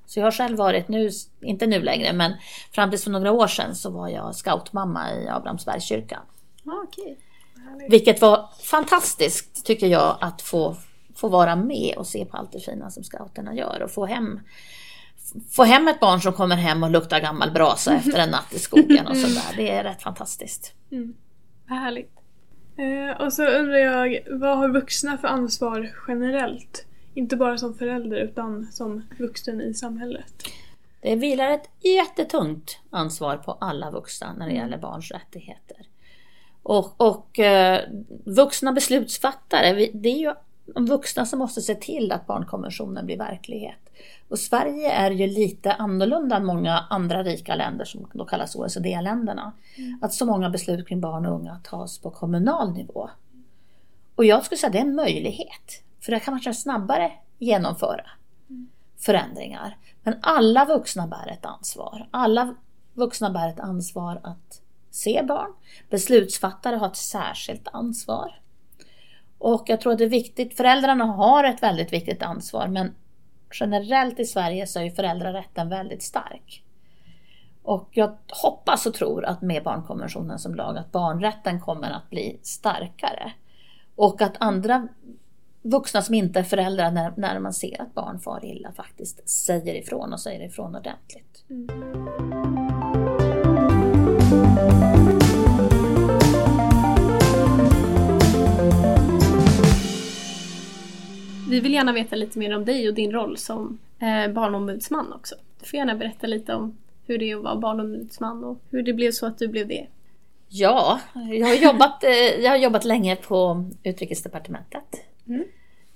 Så 0.06 0.20
jag 0.20 0.26
har 0.26 0.30
själv 0.32 0.58
varit 0.58 0.88
nu, 0.88 1.10
inte 1.40 1.66
nu 1.66 1.82
längre, 1.82 2.12
men 2.12 2.32
fram 2.72 2.90
tills 2.90 3.04
för 3.04 3.10
några 3.10 3.32
år 3.32 3.46
sedan 3.46 3.74
så 3.74 3.90
var 3.90 4.08
jag 4.08 4.34
scoutmamma 4.34 5.12
i 5.12 5.28
Abrahamsbergskyrkan. 5.28 6.22
Ah, 6.66 6.84
okej. 6.84 7.18
Vilket 7.88 8.20
var 8.20 8.48
fantastiskt 8.62 9.66
tycker 9.66 9.86
jag 9.86 10.16
att 10.20 10.42
få, 10.42 10.76
få 11.24 11.28
vara 11.28 11.56
med 11.56 11.94
och 11.96 12.06
se 12.06 12.24
på 12.24 12.36
allt 12.36 12.52
det 12.52 12.60
fina 12.60 12.90
som 12.90 13.04
scouterna 13.04 13.54
gör 13.54 13.82
och 13.82 13.90
få 13.90 14.06
hem 14.06 14.40
få 15.50 15.64
hem 15.64 15.88
ett 15.88 16.00
barn 16.00 16.20
som 16.20 16.32
kommer 16.32 16.56
hem 16.56 16.82
och 16.82 16.90
luktar 16.90 17.20
gammal 17.20 17.50
brasa 17.50 17.94
efter 17.94 18.18
en 18.18 18.28
natt 18.30 18.52
i 18.52 18.58
skogen 18.58 19.06
och 19.06 19.16
sådär. 19.16 19.56
Det 19.56 19.70
är 19.70 19.84
rätt 19.84 20.02
fantastiskt. 20.02 20.72
Mm. 20.90 21.14
Vad 21.68 21.78
härligt. 21.78 22.12
Eh, 22.76 23.20
och 23.26 23.32
så 23.32 23.46
undrar 23.46 23.76
jag, 23.78 24.18
vad 24.30 24.58
har 24.58 24.68
vuxna 24.68 25.18
för 25.18 25.28
ansvar 25.28 25.92
generellt? 26.08 26.86
Inte 27.14 27.36
bara 27.36 27.58
som 27.58 27.74
förälder 27.74 28.16
utan 28.16 28.66
som 28.72 29.02
vuxen 29.18 29.60
i 29.60 29.74
samhället. 29.74 30.32
Det 31.00 31.16
vilar 31.16 31.50
ett 31.50 31.68
jättetungt 31.80 32.78
ansvar 32.90 33.36
på 33.36 33.52
alla 33.60 33.90
vuxna 33.90 34.34
när 34.38 34.46
det 34.48 34.54
gäller 34.54 34.78
barns 34.78 35.10
rättigheter. 35.10 35.76
Och, 36.62 37.00
och 37.00 37.38
eh, 37.38 37.80
vuxna 38.24 38.72
beslutsfattare, 38.72 39.74
vi- 39.74 39.90
det 39.94 40.08
är 40.08 40.18
ju 40.18 40.34
de 40.66 40.86
vuxna 40.86 41.26
som 41.26 41.38
måste 41.38 41.60
se 41.60 41.74
till 41.74 42.12
att 42.12 42.26
barnkonventionen 42.26 43.06
blir 43.06 43.18
verklighet. 43.18 43.78
Och 44.28 44.38
Sverige 44.38 44.92
är 44.92 45.10
ju 45.10 45.26
lite 45.26 45.72
annorlunda 45.72 46.36
än 46.36 46.44
många 46.44 46.78
andra 46.90 47.22
rika 47.22 47.54
länder 47.54 47.84
som 47.84 48.08
då 48.12 48.24
kallas 48.24 48.56
OECD-länderna. 48.56 49.52
Att 50.00 50.14
så 50.14 50.26
många 50.26 50.50
beslut 50.50 50.88
kring 50.88 51.00
barn 51.00 51.26
och 51.26 51.34
unga 51.34 51.60
tas 51.64 51.98
på 51.98 52.10
kommunal 52.10 52.72
nivå. 52.72 53.10
Och 54.14 54.24
jag 54.24 54.44
skulle 54.44 54.58
säga 54.58 54.68
att 54.68 54.72
det 54.72 54.78
är 54.78 54.82
en 54.82 54.94
möjlighet. 54.94 55.82
För 56.00 56.12
där 56.12 56.18
kan 56.18 56.34
man 56.34 56.40
kanske 56.40 56.62
snabbare 56.62 57.12
genomföra 57.38 58.06
förändringar. 58.98 59.76
Men 60.02 60.14
alla 60.20 60.64
vuxna 60.64 61.06
bär 61.06 61.32
ett 61.32 61.46
ansvar. 61.46 62.08
Alla 62.10 62.54
vuxna 62.94 63.30
bär 63.30 63.48
ett 63.48 63.60
ansvar 63.60 64.20
att 64.24 64.60
se 64.90 65.22
barn. 65.28 65.52
Beslutsfattare 65.90 66.76
har 66.76 66.86
ett 66.86 66.96
särskilt 66.96 67.68
ansvar. 67.72 68.40
Och 69.44 69.64
jag 69.66 69.80
tror 69.80 69.92
att 69.92 69.98
det 69.98 70.04
är 70.04 70.08
viktigt, 70.08 70.56
föräldrarna 70.56 71.04
har 71.04 71.44
ett 71.44 71.62
väldigt 71.62 71.92
viktigt 71.92 72.22
ansvar 72.22 72.68
men 72.68 72.94
generellt 73.60 74.20
i 74.20 74.24
Sverige 74.24 74.66
så 74.66 74.78
är 74.78 74.84
ju 74.84 74.90
föräldrarätten 74.90 75.68
väldigt 75.68 76.02
stark. 76.02 76.64
Och 77.62 77.88
jag 77.90 78.16
hoppas 78.28 78.86
och 78.86 78.94
tror 78.94 79.24
att 79.24 79.42
med 79.42 79.62
barnkonventionen 79.62 80.38
som 80.38 80.54
lag 80.54 80.78
att 80.78 80.92
barnrätten 80.92 81.60
kommer 81.60 81.90
att 81.90 82.10
bli 82.10 82.38
starkare. 82.42 83.32
Och 83.94 84.22
att 84.22 84.36
andra 84.38 84.88
vuxna 85.62 86.02
som 86.02 86.14
inte 86.14 86.38
är 86.38 86.44
föräldrar 86.44 86.90
när, 86.90 87.12
när 87.16 87.38
man 87.38 87.52
ser 87.52 87.82
att 87.82 87.94
barn 87.94 88.20
far 88.20 88.44
illa 88.44 88.72
faktiskt 88.72 89.28
säger 89.28 89.74
ifrån 89.74 90.12
och 90.12 90.20
säger 90.20 90.46
ifrån 90.46 90.76
ordentligt. 90.76 91.44
Mm. 91.50 91.84
Vi 101.54 101.60
vill 101.60 101.74
gärna 101.74 101.92
veta 101.92 102.16
lite 102.16 102.38
mer 102.38 102.56
om 102.56 102.64
dig 102.64 102.88
och 102.88 102.94
din 102.94 103.12
roll 103.12 103.36
som 103.36 103.78
eh, 103.98 104.32
barnombudsman 104.32 105.12
också. 105.12 105.34
Du 105.60 105.66
får 105.66 105.76
gärna 105.76 105.94
berätta 105.94 106.26
lite 106.26 106.54
om 106.54 106.76
hur 107.06 107.18
det 107.18 107.30
är 107.30 107.36
att 107.36 107.42
vara 107.42 107.56
barnombudsman 107.56 108.44
och 108.44 108.58
hur 108.70 108.82
det 108.82 108.92
blev 108.92 109.10
så 109.10 109.26
att 109.26 109.38
du 109.38 109.48
blev 109.48 109.68
det. 109.68 109.86
Ja, 110.48 111.00
jag 111.14 111.46
har 111.46 111.54
jobbat, 111.54 112.04
eh, 112.04 112.10
jag 112.42 112.50
har 112.50 112.56
jobbat 112.56 112.84
länge 112.84 113.16
på 113.16 113.64
Utrikesdepartementet. 113.82 115.06
Mm. 115.26 115.44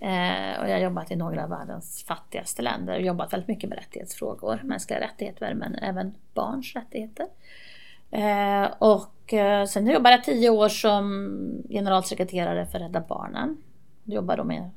Eh, 0.00 0.60
och 0.60 0.68
jag 0.68 0.74
har 0.74 0.78
jobbat 0.78 1.10
i 1.10 1.16
några 1.16 1.44
av 1.44 1.50
världens 1.50 2.04
fattigaste 2.08 2.62
länder 2.62 2.94
och 2.94 3.02
jobbat 3.02 3.32
väldigt 3.32 3.48
mycket 3.48 3.70
med 3.70 3.78
rättighetsfrågor, 3.78 4.60
mänskliga 4.64 5.00
rättigheter 5.00 5.54
men 5.54 5.74
även 5.74 6.14
barns 6.34 6.74
rättigheter. 6.74 7.26
Eh, 8.10 8.72
och 8.78 9.34
eh, 9.34 9.66
sen 9.66 9.86
jobbade 9.86 10.14
jag 10.14 10.24
tio 10.24 10.50
år 10.50 10.68
som 10.68 11.62
generalsekreterare 11.68 12.66
för 12.66 12.78
Rädda 12.78 13.00
Barnen. 13.00 13.56
Jag 14.04 14.14
jobbar 14.14 14.36
då 14.36 14.44
med 14.44 14.70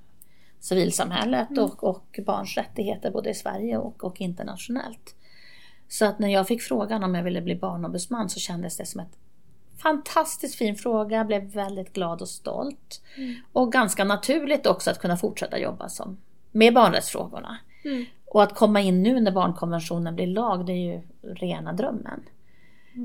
civilsamhället 0.62 1.58
och, 1.58 1.84
och 1.84 2.20
barns 2.26 2.58
rättigheter 2.58 3.12
både 3.12 3.30
i 3.30 3.34
Sverige 3.34 3.78
och, 3.78 4.04
och 4.04 4.22
internationellt. 4.22 5.16
Så 5.88 6.06
att 6.06 6.20
när 6.20 6.28
jag 6.28 6.48
fick 6.48 6.62
frågan 6.62 7.04
om 7.04 7.16
jag 7.16 7.24
ville 7.24 7.42
bli 7.42 7.56
barnombudsman 7.56 8.30
så 8.30 8.40
kändes 8.40 8.78
det 8.78 8.86
som 8.86 9.02
ett 9.02 9.18
fantastiskt 9.78 10.56
fin 10.56 10.76
fråga. 10.76 11.18
Jag 11.18 11.28
blev 11.28 11.44
väldigt 11.44 11.94
glad 11.94 12.22
och 12.22 12.30
stolt. 12.30 13.02
Och 13.52 13.72
ganska 13.72 14.04
naturligt 14.04 14.68
också 14.68 14.92
att 14.92 15.00
kunna 15.00 15.18
fortsätta 15.18 15.60
jobba 15.60 15.90
som, 15.90 16.18
med 16.52 16.74
barnrättsfrågorna. 16.74 17.58
Mm. 17.84 18.06
Och 18.26 18.44
att 18.44 18.56
komma 18.56 18.82
in 18.82 19.04
nu 19.04 19.20
när 19.20 19.32
barnkonventionen 19.32 20.16
blir 20.16 20.28
lag, 20.28 20.66
det 20.66 20.74
är 20.74 20.94
ju 20.94 21.02
rena 21.22 21.74
drömmen. 21.74 22.24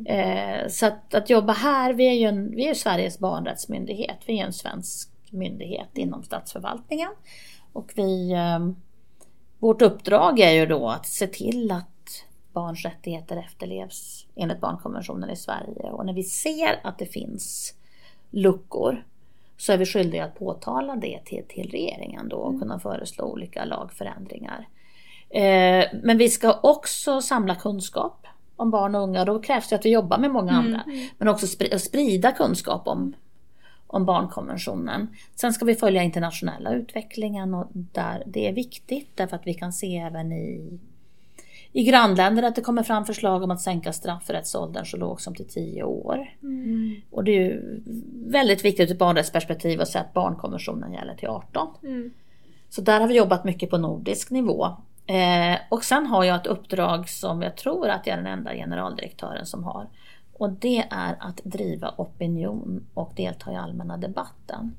Eh, 0.07 0.69
så 0.69 0.87
att, 0.87 1.15
att 1.15 1.31
jobba 1.31 1.53
här, 1.53 1.93
vi 1.93 2.09
är 2.09 2.13
ju 2.13 2.27
en, 2.27 2.51
vi 2.51 2.69
är 2.69 2.75
Sveriges 2.75 3.19
barnrättsmyndighet. 3.19 4.19
Vi 4.27 4.41
är 4.41 4.45
en 4.45 4.53
svensk 4.53 5.11
myndighet 5.37 5.99
inom 5.99 6.23
statsförvaltningen. 6.23 7.11
Och 7.73 7.93
vi, 7.95 8.33
eh, 8.33 8.69
vårt 9.59 9.83
uppdrag 9.83 10.41
är 10.41 10.53
ju 10.53 10.67
då 10.67 10.89
att 10.89 11.07
se 11.07 11.27
till 11.27 11.71
att 11.71 12.25
barns 12.53 12.85
rättigheter 12.85 13.37
efterlevs 13.37 14.27
enligt 14.35 14.61
barnkonventionen 14.61 15.31
i 15.31 15.37
Sverige. 15.37 15.91
Och 15.91 16.07
när 16.07 16.13
vi 16.13 16.23
ser 16.23 16.81
att 16.83 16.99
det 16.99 17.07
finns 17.07 17.75
luckor 18.31 19.05
så 19.57 19.73
är 19.73 19.79
vi 19.79 19.87
skyldiga 19.87 20.25
att 20.25 20.39
påtala 20.39 20.97
det 20.97 21.21
till, 21.25 21.45
till 21.49 21.71
regeringen 21.71 22.29
då 22.29 22.37
och 22.37 22.61
kunna 22.61 22.79
föreslå 22.79 23.25
olika 23.25 23.65
lagförändringar. 23.65 24.69
Eh, 25.31 25.85
men 26.03 26.19
vi 26.19 26.29
ska 26.29 26.61
också 26.63 27.21
samla 27.21 27.55
kunskap 27.55 28.27
om 28.57 28.71
barn 28.71 28.95
och 28.95 29.03
unga. 29.03 29.25
Då 29.25 29.43
krävs 29.43 29.69
det 29.69 29.77
att 29.77 29.85
vi 29.85 29.91
jobbar 29.91 30.19
med 30.19 30.31
många 30.31 30.53
andra. 30.53 30.85
Men 31.19 31.29
också 31.29 31.47
sprida 31.79 32.33
kunskap 32.33 32.89
om, 32.89 33.15
om 33.87 34.05
barnkonventionen. 34.05 35.09
Sen 35.35 35.53
ska 35.53 35.65
vi 35.65 35.75
följa 35.75 36.03
internationella 36.03 36.75
utvecklingen 36.75 37.55
och 37.55 37.67
där 37.73 38.23
det 38.27 38.49
är 38.49 38.53
viktigt 38.53 39.11
därför 39.15 39.37
att 39.37 39.47
vi 39.47 39.55
kan 39.55 39.73
se 39.73 39.99
även 39.99 40.33
i, 40.33 40.79
i 41.73 41.85
grannländer 41.85 42.43
att 42.43 42.55
det 42.55 42.61
kommer 42.61 42.83
fram 42.83 43.05
förslag 43.05 43.43
om 43.43 43.51
att 43.51 43.61
sänka 43.61 43.93
straffrättsåldern 43.93 44.85
så 44.85 44.97
lågt 44.97 45.21
som 45.21 45.35
till 45.35 45.49
10 45.49 45.83
år. 45.83 46.29
Och 47.11 47.25
det 47.25 47.31
är 47.31 47.41
ju 47.41 47.83
väldigt 48.27 48.65
viktigt 48.65 48.91
ur 48.91 48.93
ett 48.93 48.99
barnrättsperspektiv 48.99 49.81
att 49.81 49.89
säga 49.89 50.05
att 50.05 50.15
barnkonventionen 50.15 50.93
gäller 50.93 51.15
till 51.15 51.29
18. 51.29 51.69
Mm. 51.83 52.11
Så 52.69 52.81
där 52.81 53.01
har 53.01 53.09
vi 53.09 53.17
jobbat 53.17 53.45
mycket 53.45 53.71
på 53.71 53.79
nordisk 53.79 54.31
nivå. 54.31 54.67
Eh, 55.07 55.59
och 55.69 55.85
sen 55.85 56.07
har 56.07 56.25
jag 56.25 56.37
ett 56.37 56.47
uppdrag 56.47 57.09
som 57.09 57.43
jag 57.43 57.57
tror 57.57 57.89
att 57.89 58.07
jag 58.07 58.13
är 58.19 58.23
den 58.23 58.33
enda 58.33 58.55
generaldirektören 58.55 59.47
som 59.47 59.65
har. 59.65 59.87
Och 60.39 60.51
det 60.51 60.85
är 60.91 61.17
att 61.21 61.41
driva 61.45 61.95
opinion 61.97 62.87
och 62.95 63.13
delta 63.17 63.53
i 63.53 63.57
allmänna 63.57 63.97
debatten. 63.97 64.77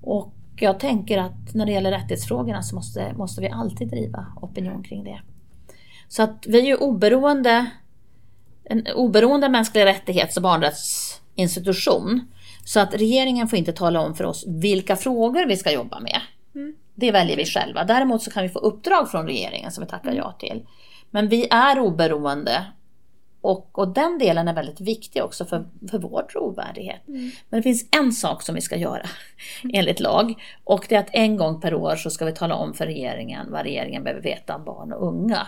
Och 0.00 0.32
jag 0.56 0.80
tänker 0.80 1.18
att 1.18 1.54
när 1.54 1.66
det 1.66 1.72
gäller 1.72 1.90
rättighetsfrågorna 1.90 2.62
så 2.62 2.74
måste, 2.74 3.14
måste 3.16 3.40
vi 3.40 3.48
alltid 3.48 3.88
driva 3.88 4.26
opinion 4.40 4.82
kring 4.82 5.04
det. 5.04 5.20
Så 6.08 6.22
att 6.22 6.46
vi 6.46 6.58
är 6.60 6.64
ju 6.64 6.76
oberoende, 6.76 7.70
en 8.64 8.86
oberoende 8.94 9.48
mänsklig 9.48 9.84
rättighets 9.84 10.36
och 10.36 10.42
barnrättsinstitution. 10.42 12.20
Så 12.64 12.80
att 12.80 12.94
regeringen 12.94 13.48
får 13.48 13.58
inte 13.58 13.72
tala 13.72 14.00
om 14.00 14.14
för 14.14 14.24
oss 14.24 14.44
vilka 14.48 14.96
frågor 14.96 15.46
vi 15.46 15.56
ska 15.56 15.72
jobba 15.72 16.00
med. 16.00 16.20
Det 16.94 17.12
väljer 17.12 17.36
vi 17.36 17.44
själva. 17.44 17.84
Däremot 17.84 18.22
så 18.22 18.30
kan 18.30 18.42
vi 18.42 18.48
få 18.48 18.58
uppdrag 18.58 19.10
från 19.10 19.26
regeringen 19.26 19.70
som 19.70 19.84
vi 19.84 19.90
tackar 19.90 20.12
ja 20.12 20.32
till. 20.32 20.66
Men 21.10 21.28
vi 21.28 21.48
är 21.50 21.78
oberoende 21.78 22.64
och, 23.44 23.78
och 23.78 23.88
den 23.88 24.18
delen 24.18 24.48
är 24.48 24.54
väldigt 24.54 24.80
viktig 24.80 25.24
också 25.24 25.44
för, 25.44 25.64
för 25.90 25.98
vår 25.98 26.22
trovärdighet. 26.22 27.00
Men 27.48 27.58
det 27.58 27.62
finns 27.62 27.86
en 27.96 28.12
sak 28.12 28.42
som 28.42 28.54
vi 28.54 28.60
ska 28.60 28.76
göra 28.76 29.06
enligt 29.72 30.00
lag 30.00 30.34
och 30.64 30.86
det 30.88 30.94
är 30.94 31.00
att 31.00 31.10
en 31.12 31.36
gång 31.36 31.60
per 31.60 31.74
år 31.74 31.96
så 31.96 32.10
ska 32.10 32.24
vi 32.24 32.32
tala 32.32 32.54
om 32.54 32.74
för 32.74 32.86
regeringen 32.86 33.52
vad 33.52 33.62
regeringen 33.62 34.04
behöver 34.04 34.22
veta 34.22 34.56
om 34.56 34.64
barn 34.64 34.92
och 34.92 35.08
unga. 35.08 35.46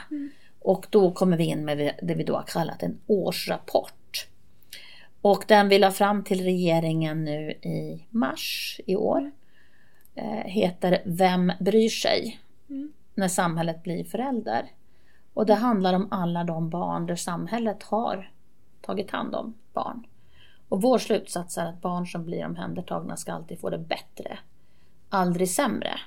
Och 0.61 0.87
då 0.91 1.11
kommer 1.11 1.37
vi 1.37 1.45
in 1.45 1.65
med 1.65 1.95
det 2.03 2.15
vi 2.15 2.25
då 2.25 2.37
har 2.37 2.43
kallat 2.43 2.83
en 2.83 2.99
årsrapport. 3.07 4.27
Och 5.21 5.45
den 5.49 5.69
vi 5.69 5.79
la 5.79 5.91
fram 5.91 6.25
till 6.25 6.45
regeringen 6.45 7.25
nu 7.25 7.51
i 7.51 8.07
mars 8.11 8.81
i 8.87 8.97
år 8.97 9.31
eh, 10.15 10.45
heter 10.45 11.03
Vem 11.05 11.53
bryr 11.61 11.89
sig? 11.89 12.41
När 13.15 13.29
samhället 13.29 13.83
blir 13.83 14.05
förälder. 14.05 14.71
Och 15.37 15.47
det 15.47 15.55
handlar 15.55 15.95
om 15.95 16.09
alla 16.11 16.45
de 16.45 16.71
barn 16.71 17.07
där 17.07 17.17
samhället 17.17 17.83
har 17.83 18.31
tagit 18.81 19.11
hand 19.11 19.35
om 19.35 19.55
barn. 19.73 20.07
Och 20.69 20.83
vår 20.83 20.99
slutsats 20.99 21.59
är 21.59 21.67
att 21.67 21.81
barn 21.81 22.07
som 22.07 22.25
blir 22.25 22.47
omhändertagna 22.47 23.17
ska 23.17 23.33
alltid 23.33 23.61
få 23.61 23.71
det 23.71 23.79
bättre. 23.79 24.39
Aldrig 25.09 25.51
sämre. 25.51 26.01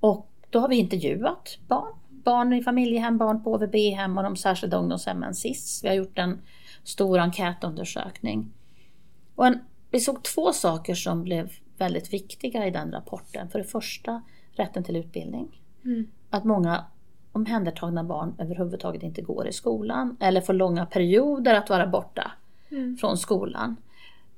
Och 0.00 0.28
då 0.50 0.60
har 0.60 0.68
vi 0.68 0.76
intervjuat 0.76 1.58
barn. 1.68 1.94
Barn 2.08 2.52
i 2.52 2.62
familjehem, 2.62 3.18
barn 3.18 3.42
på 3.42 3.56
HVB-hem 3.56 4.18
och 4.18 4.24
de 4.24 4.36
särskilda 4.36 4.76
ungdomshemmen 4.76 5.34
SIS. 5.34 5.80
Vi 5.84 5.88
har 5.88 5.94
gjort 5.94 6.18
en 6.18 6.40
stor 6.82 7.18
enkätundersökning. 7.18 8.52
Och 9.34 9.46
en, 9.46 9.58
vi 9.90 10.00
såg 10.00 10.22
två 10.22 10.52
saker 10.52 10.94
som 10.94 11.22
blev 11.22 11.52
väldigt 11.78 12.12
viktiga 12.12 12.66
i 12.66 12.70
den 12.70 12.92
rapporten. 12.92 13.48
För 13.48 13.58
det 13.58 13.64
första 13.64 14.22
rätten 14.52 14.84
till 14.84 14.96
utbildning. 14.96 15.60
Att 16.30 16.44
många 16.44 16.84
omhändertagna 17.36 18.04
barn 18.04 18.34
överhuvudtaget 18.38 19.02
inte 19.02 19.22
går 19.22 19.46
i 19.46 19.52
skolan 19.52 20.16
eller 20.20 20.40
får 20.40 20.52
långa 20.52 20.86
perioder 20.86 21.54
att 21.54 21.70
vara 21.70 21.86
borta 21.86 22.32
från 23.00 23.16
skolan. 23.16 23.76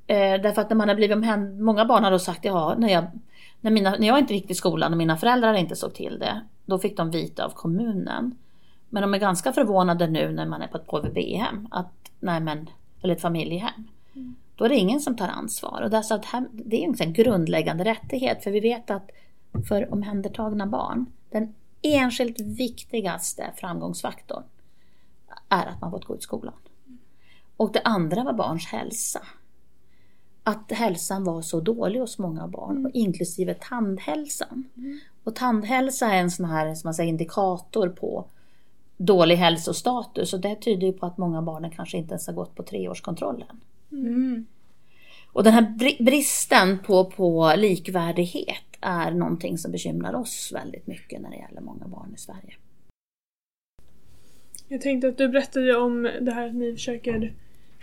Eh, 0.07 0.41
därför 0.43 0.63
att 0.63 0.71
när 0.71 0.77
man 0.77 0.89
har 0.89 0.97
blivit 0.97 1.17
omhänd- 1.17 1.61
många 1.61 1.85
barn 1.85 2.05
har 2.05 2.11
då 2.11 2.19
sagt 2.19 2.45
ja, 2.45 2.75
när 2.79 2.89
jag, 2.89 3.05
när, 3.61 3.71
mina, 3.71 3.91
när 3.99 4.07
jag 4.07 4.19
inte 4.19 4.35
gick 4.35 4.47
till 4.47 4.57
skolan 4.57 4.93
och 4.93 4.99
mina 4.99 5.17
föräldrar 5.17 5.55
inte 5.55 5.77
såg 5.77 5.95
till 5.95 6.19
det, 6.19 6.41
då 6.67 6.79
fick 6.79 6.97
de 6.97 7.11
vite 7.11 7.45
av 7.45 7.51
kommunen. 7.51 8.35
Men 8.89 9.03
de 9.03 9.15
är 9.15 9.19
ganska 9.19 9.53
förvånade 9.53 10.07
nu 10.07 10.33
när 10.33 10.47
man 10.47 10.63
är 10.63 10.67
på 10.67 10.77
ett 10.77 10.87
KVB-hem, 10.87 11.69
att, 11.71 12.11
nej 12.21 12.41
men, 12.41 12.71
eller 13.03 13.15
ett 13.15 13.21
familjehem. 13.21 13.89
Mm. 14.15 14.35
Då 14.57 14.65
är 14.65 14.69
det 14.69 14.77
ingen 14.77 15.01
som 15.01 15.17
tar 15.17 15.29
ansvar. 15.29 15.81
Och 15.83 15.91
det 15.91 15.97
är, 15.97 16.03
så 16.03 16.15
att 16.15 16.27
det 16.53 16.85
är 16.85 17.03
en 17.03 17.13
grundläggande 17.13 17.85
rättighet, 17.85 18.45
för 18.45 18.51
vi 18.51 18.61
vet 18.61 18.91
att 18.91 19.11
för 19.69 19.93
omhändertagna 19.93 20.67
barn, 20.67 21.07
den 21.31 21.55
enskilt 21.83 22.41
viktigaste 22.41 23.53
framgångsfaktorn 23.57 24.43
är 25.49 25.67
att 25.67 25.81
man 25.81 25.91
fått 25.91 26.05
gå 26.05 26.15
ut 26.15 26.23
skolan. 26.23 26.55
Och 27.57 27.73
det 27.73 27.81
andra 27.85 28.25
var 28.25 28.33
barns 28.33 28.67
hälsa. 28.67 29.21
Att 30.43 30.73
hälsan 30.73 31.25
var 31.25 31.43
så 31.43 31.61
dålig 31.61 32.01
hos 32.01 32.19
många 32.19 32.49
barn, 32.49 32.77
mm. 32.77 32.91
inklusive 32.95 33.55
tandhälsan. 33.55 34.65
Mm. 34.77 34.99
Och 35.25 35.35
tandhälsa 35.35 36.07
är 36.07 36.21
en 36.21 36.31
sån 36.31 36.47
här 36.47 36.75
som 36.75 36.89
man 36.89 36.95
säger, 36.95 37.09
indikator 37.09 37.89
på 37.89 38.25
dålig 38.97 39.37
hälsostatus 39.37 40.35
och 40.35 40.41
det 40.41 40.55
tyder 40.55 40.87
ju 40.87 40.93
på 40.93 41.07
att 41.07 41.19
många 41.19 41.43
barn 41.43 41.71
kanske 41.71 41.99
inte 41.99 42.13
ens 42.13 42.27
har 42.27 42.35
gått 42.35 42.55
på 42.55 42.63
treårskontrollen. 42.63 43.61
Mm. 43.93 44.47
Och 45.33 45.45
den 45.45 45.53
här 45.53 45.75
bristen 46.05 46.79
på, 46.79 47.05
på 47.05 47.53
likvärdighet 47.57 48.65
är 48.81 49.11
någonting 49.11 49.59
som 49.59 49.73
bekymrar 49.73 50.15
oss 50.15 50.51
väldigt 50.55 50.87
mycket 50.87 51.21
när 51.21 51.31
det 51.31 51.37
gäller 51.37 51.61
många 51.61 51.89
barn 51.89 52.15
i 52.15 52.19
Sverige. 52.19 52.55
Jag 54.69 54.81
tänkte 54.81 55.09
att 55.09 55.19
du 55.19 55.29
berättade 55.29 55.77
om 55.77 56.03
det 56.21 56.33
här 56.33 56.49
att 56.49 56.55
ni 56.55 56.73
försöker 56.73 57.33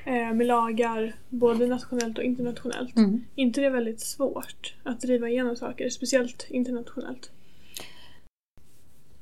eh, 0.06 0.34
med 0.34 0.48
lagar 0.48 1.16
både 1.30 1.68
nationellt 1.68 2.18
och 2.18 2.24
internationellt. 2.24 2.98
Mm. 2.98 3.26
inte 3.36 3.62
det 3.62 3.68
är 3.68 3.72
väldigt 3.72 4.02
svårt 4.02 4.76
att 4.84 5.02
driva 5.02 5.30
igenom 5.30 5.56
saker, 5.56 5.90
speciellt 5.90 6.48
internationellt? 6.50 7.32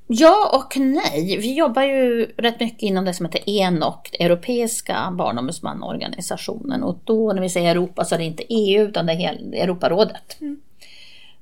Ja 0.08 0.50
och 0.54 0.78
nej. 0.78 1.38
Vi 1.38 1.54
jobbar 1.54 1.82
ju 1.82 2.26
rätt 2.38 2.60
mycket 2.60 2.84
inom 2.84 3.06
det 3.06 3.14
som 3.14 3.26
heter 3.26 3.42
ENOC, 3.46 3.98
Europeiska 4.20 5.12
barnombudsmannaorganisationen. 5.12 6.84
Och 6.84 6.98
då 7.04 7.34
när 7.34 7.42
vi 7.42 7.50
säger 7.50 7.72
Europa 7.72 8.06
så 8.06 8.16
är 8.16 8.20
det 8.20 8.26
inte 8.26 8.54
EU 8.54 8.84
utan 8.84 9.06
det 9.06 9.14
är 9.14 9.54
Europarådet. 9.54 10.42
Mm. 10.42 10.62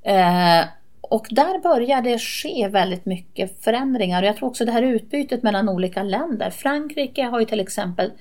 Eh, 0.01 0.67
och 1.01 1.27
där 1.29 1.59
börjar 1.59 2.01
det 2.01 2.19
ske 2.19 2.67
väldigt 2.67 3.05
mycket 3.05 3.63
förändringar. 3.63 4.21
Och 4.21 4.27
jag 4.27 4.37
tror 4.37 4.49
också 4.49 4.65
det 4.65 4.71
här 4.71 4.81
utbytet 4.81 5.43
mellan 5.43 5.69
olika 5.69 6.03
länder. 6.03 6.49
Frankrike 6.49 7.23
har 7.23 7.39
ju 7.39 7.45
till 7.45 7.59
exempel 7.59 8.11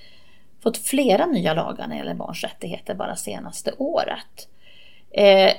fått 0.62 0.78
flera 0.78 1.26
nya 1.26 1.54
lagar 1.54 1.86
när 1.86 1.94
det 1.94 1.98
gäller 1.98 2.14
barns 2.14 2.42
rättigheter 2.42 2.94
bara 2.94 3.16
senaste 3.16 3.72
året. 3.78 4.48
Eh, 5.10 5.50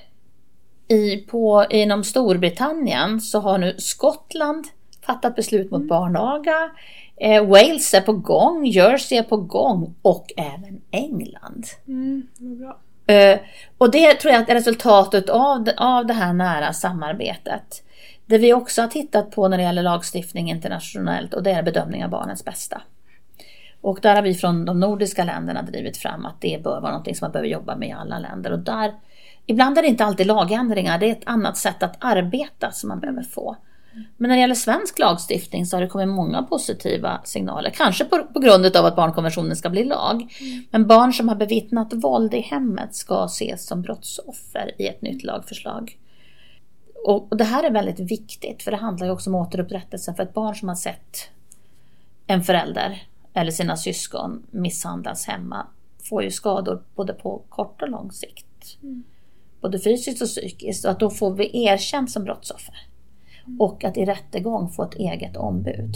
i, 0.91 1.17
på, 1.17 1.65
inom 1.69 2.03
Storbritannien 2.03 3.21
så 3.21 3.39
har 3.39 3.57
nu 3.57 3.75
Skottland 3.77 4.67
fattat 5.05 5.35
beslut 5.35 5.71
mot 5.71 5.79
mm. 5.79 5.87
barnaga. 5.87 6.71
Eh, 7.15 7.45
Wales 7.45 7.93
är 7.93 8.01
på 8.01 8.13
gång, 8.13 8.65
Jersey 8.65 9.17
är 9.17 9.23
på 9.23 9.37
gång 9.37 9.95
och 10.01 10.31
även 10.37 10.81
England. 10.91 11.65
Mm, 11.87 12.27
bra. 12.37 12.77
Eh, 13.15 13.39
och 13.77 13.91
det 13.91 14.13
tror 14.13 14.33
jag 14.33 14.49
är 14.49 14.53
resultatet 14.53 15.29
av, 15.29 15.69
av 15.77 16.05
det 16.05 16.13
här 16.13 16.33
nära 16.33 16.73
samarbetet. 16.73 17.83
Det 18.25 18.37
vi 18.37 18.53
också 18.53 18.81
har 18.81 18.87
tittat 18.87 19.31
på 19.31 19.47
när 19.47 19.57
det 19.57 19.63
gäller 19.63 19.83
lagstiftning 19.83 20.49
internationellt 20.49 21.33
och 21.33 21.43
det 21.43 21.51
är 21.51 21.63
bedömning 21.63 22.03
av 22.03 22.09
barnens 22.09 22.45
bästa. 22.45 22.81
Och 23.81 23.99
där 24.01 24.15
har 24.15 24.21
vi 24.21 24.33
från 24.33 24.65
de 24.65 24.79
nordiska 24.79 25.23
länderna 25.23 25.61
drivit 25.61 25.97
fram 25.97 26.25
att 26.25 26.41
det 26.41 26.63
bör 26.63 26.81
vara 26.81 26.97
något 26.97 27.17
som 27.17 27.25
man 27.25 27.31
behöver 27.31 27.49
jobba 27.49 27.75
med 27.75 27.89
i 27.89 27.91
alla 27.91 28.19
länder. 28.19 28.51
Och 28.51 28.59
där, 28.59 28.93
ibland 29.45 29.77
är 29.77 29.81
det 29.81 29.87
inte 29.87 30.05
alltid 30.05 30.27
lagändringar, 30.27 30.99
det 30.99 31.05
är 31.05 31.11
ett 31.11 31.25
annat 31.27 31.57
sätt 31.57 31.83
att 31.83 31.97
arbeta 31.99 32.71
som 32.71 32.87
man 32.87 32.99
behöver 32.99 33.23
få. 33.23 33.57
Men 34.17 34.29
när 34.29 34.35
det 34.35 34.41
gäller 34.41 34.55
svensk 34.55 34.99
lagstiftning 34.99 35.65
så 35.65 35.75
har 35.75 35.81
det 35.81 35.87
kommit 35.87 36.07
många 36.07 36.43
positiva 36.43 37.21
signaler. 37.23 37.69
Kanske 37.69 38.05
på, 38.05 38.23
på 38.33 38.39
grund 38.39 38.75
av 38.75 38.85
att 38.85 38.95
barnkonventionen 38.95 39.55
ska 39.55 39.69
bli 39.69 39.83
lag. 39.83 40.37
Mm. 40.39 40.63
Men 40.71 40.87
barn 40.87 41.13
som 41.13 41.29
har 41.29 41.35
bevittnat 41.35 41.93
våld 41.93 42.33
i 42.33 42.39
hemmet 42.39 42.95
ska 42.95 43.25
ses 43.25 43.65
som 43.65 43.81
brottsoffer 43.81 44.71
i 44.77 44.87
ett 44.87 45.01
nytt 45.01 45.23
lagförslag. 45.23 45.97
Och, 47.05 47.31
och 47.31 47.37
det 47.37 47.43
här 47.43 47.63
är 47.63 47.71
väldigt 47.71 47.99
viktigt 47.99 48.63
för 48.63 48.71
det 48.71 48.77
handlar 48.77 49.07
ju 49.07 49.13
också 49.13 49.29
om 49.29 49.35
återupprättelse 49.35 50.13
för 50.13 50.23
ett 50.23 50.33
barn 50.33 50.55
som 50.55 50.67
har 50.67 50.75
sett 50.75 51.29
en 52.27 52.43
förälder 52.43 53.03
eller 53.33 53.51
sina 53.51 53.77
syskon 53.77 54.43
misshandlas 54.51 55.27
hemma 55.27 55.67
får 56.09 56.23
ju 56.23 56.31
skador 56.31 56.83
både 56.95 57.13
på 57.13 57.41
kort 57.49 57.81
och 57.81 57.89
lång 57.89 58.11
sikt. 58.11 58.77
Mm. 58.83 59.03
Både 59.61 59.79
fysiskt 59.79 60.21
och 60.21 60.27
psykiskt 60.27 60.85
och 60.85 60.91
att 60.91 60.99
då 60.99 61.09
får 61.09 61.33
vi 61.33 61.65
erkänt 61.65 62.11
som 62.11 62.23
brottsoffer. 62.23 62.75
Och 63.59 63.83
att 63.83 63.97
i 63.97 64.05
rättegång 64.05 64.69
få 64.69 64.83
ett 64.83 64.95
eget 64.95 65.37
ombud 65.37 65.95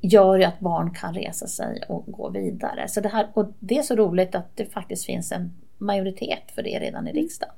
gör 0.00 0.36
ju 0.36 0.44
att 0.44 0.60
barn 0.60 0.94
kan 0.94 1.14
resa 1.14 1.46
sig 1.46 1.82
och 1.88 2.04
gå 2.06 2.30
vidare. 2.30 2.88
Så 2.88 3.00
det, 3.00 3.08
här, 3.08 3.28
och 3.34 3.52
det 3.58 3.78
är 3.78 3.82
så 3.82 3.96
roligt 3.96 4.34
att 4.34 4.56
det 4.56 4.72
faktiskt 4.72 5.04
finns 5.04 5.32
en 5.32 5.52
majoritet 5.78 6.50
för 6.54 6.62
det 6.62 6.78
redan 6.78 7.06
i 7.06 7.10
mm. 7.10 7.22
riksdagen. 7.22 7.54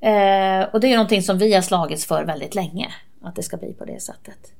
Eh, 0.00 0.62
och 0.72 0.80
det 0.80 0.86
är 0.86 0.96
någonting 0.96 1.22
som 1.22 1.38
vi 1.38 1.54
har 1.54 1.62
slagits 1.62 2.06
för 2.06 2.24
väldigt 2.24 2.54
länge, 2.54 2.88
att 3.22 3.36
det 3.36 3.42
ska 3.42 3.56
bli 3.56 3.72
på 3.72 3.84
det 3.84 4.02
sättet. 4.02 4.52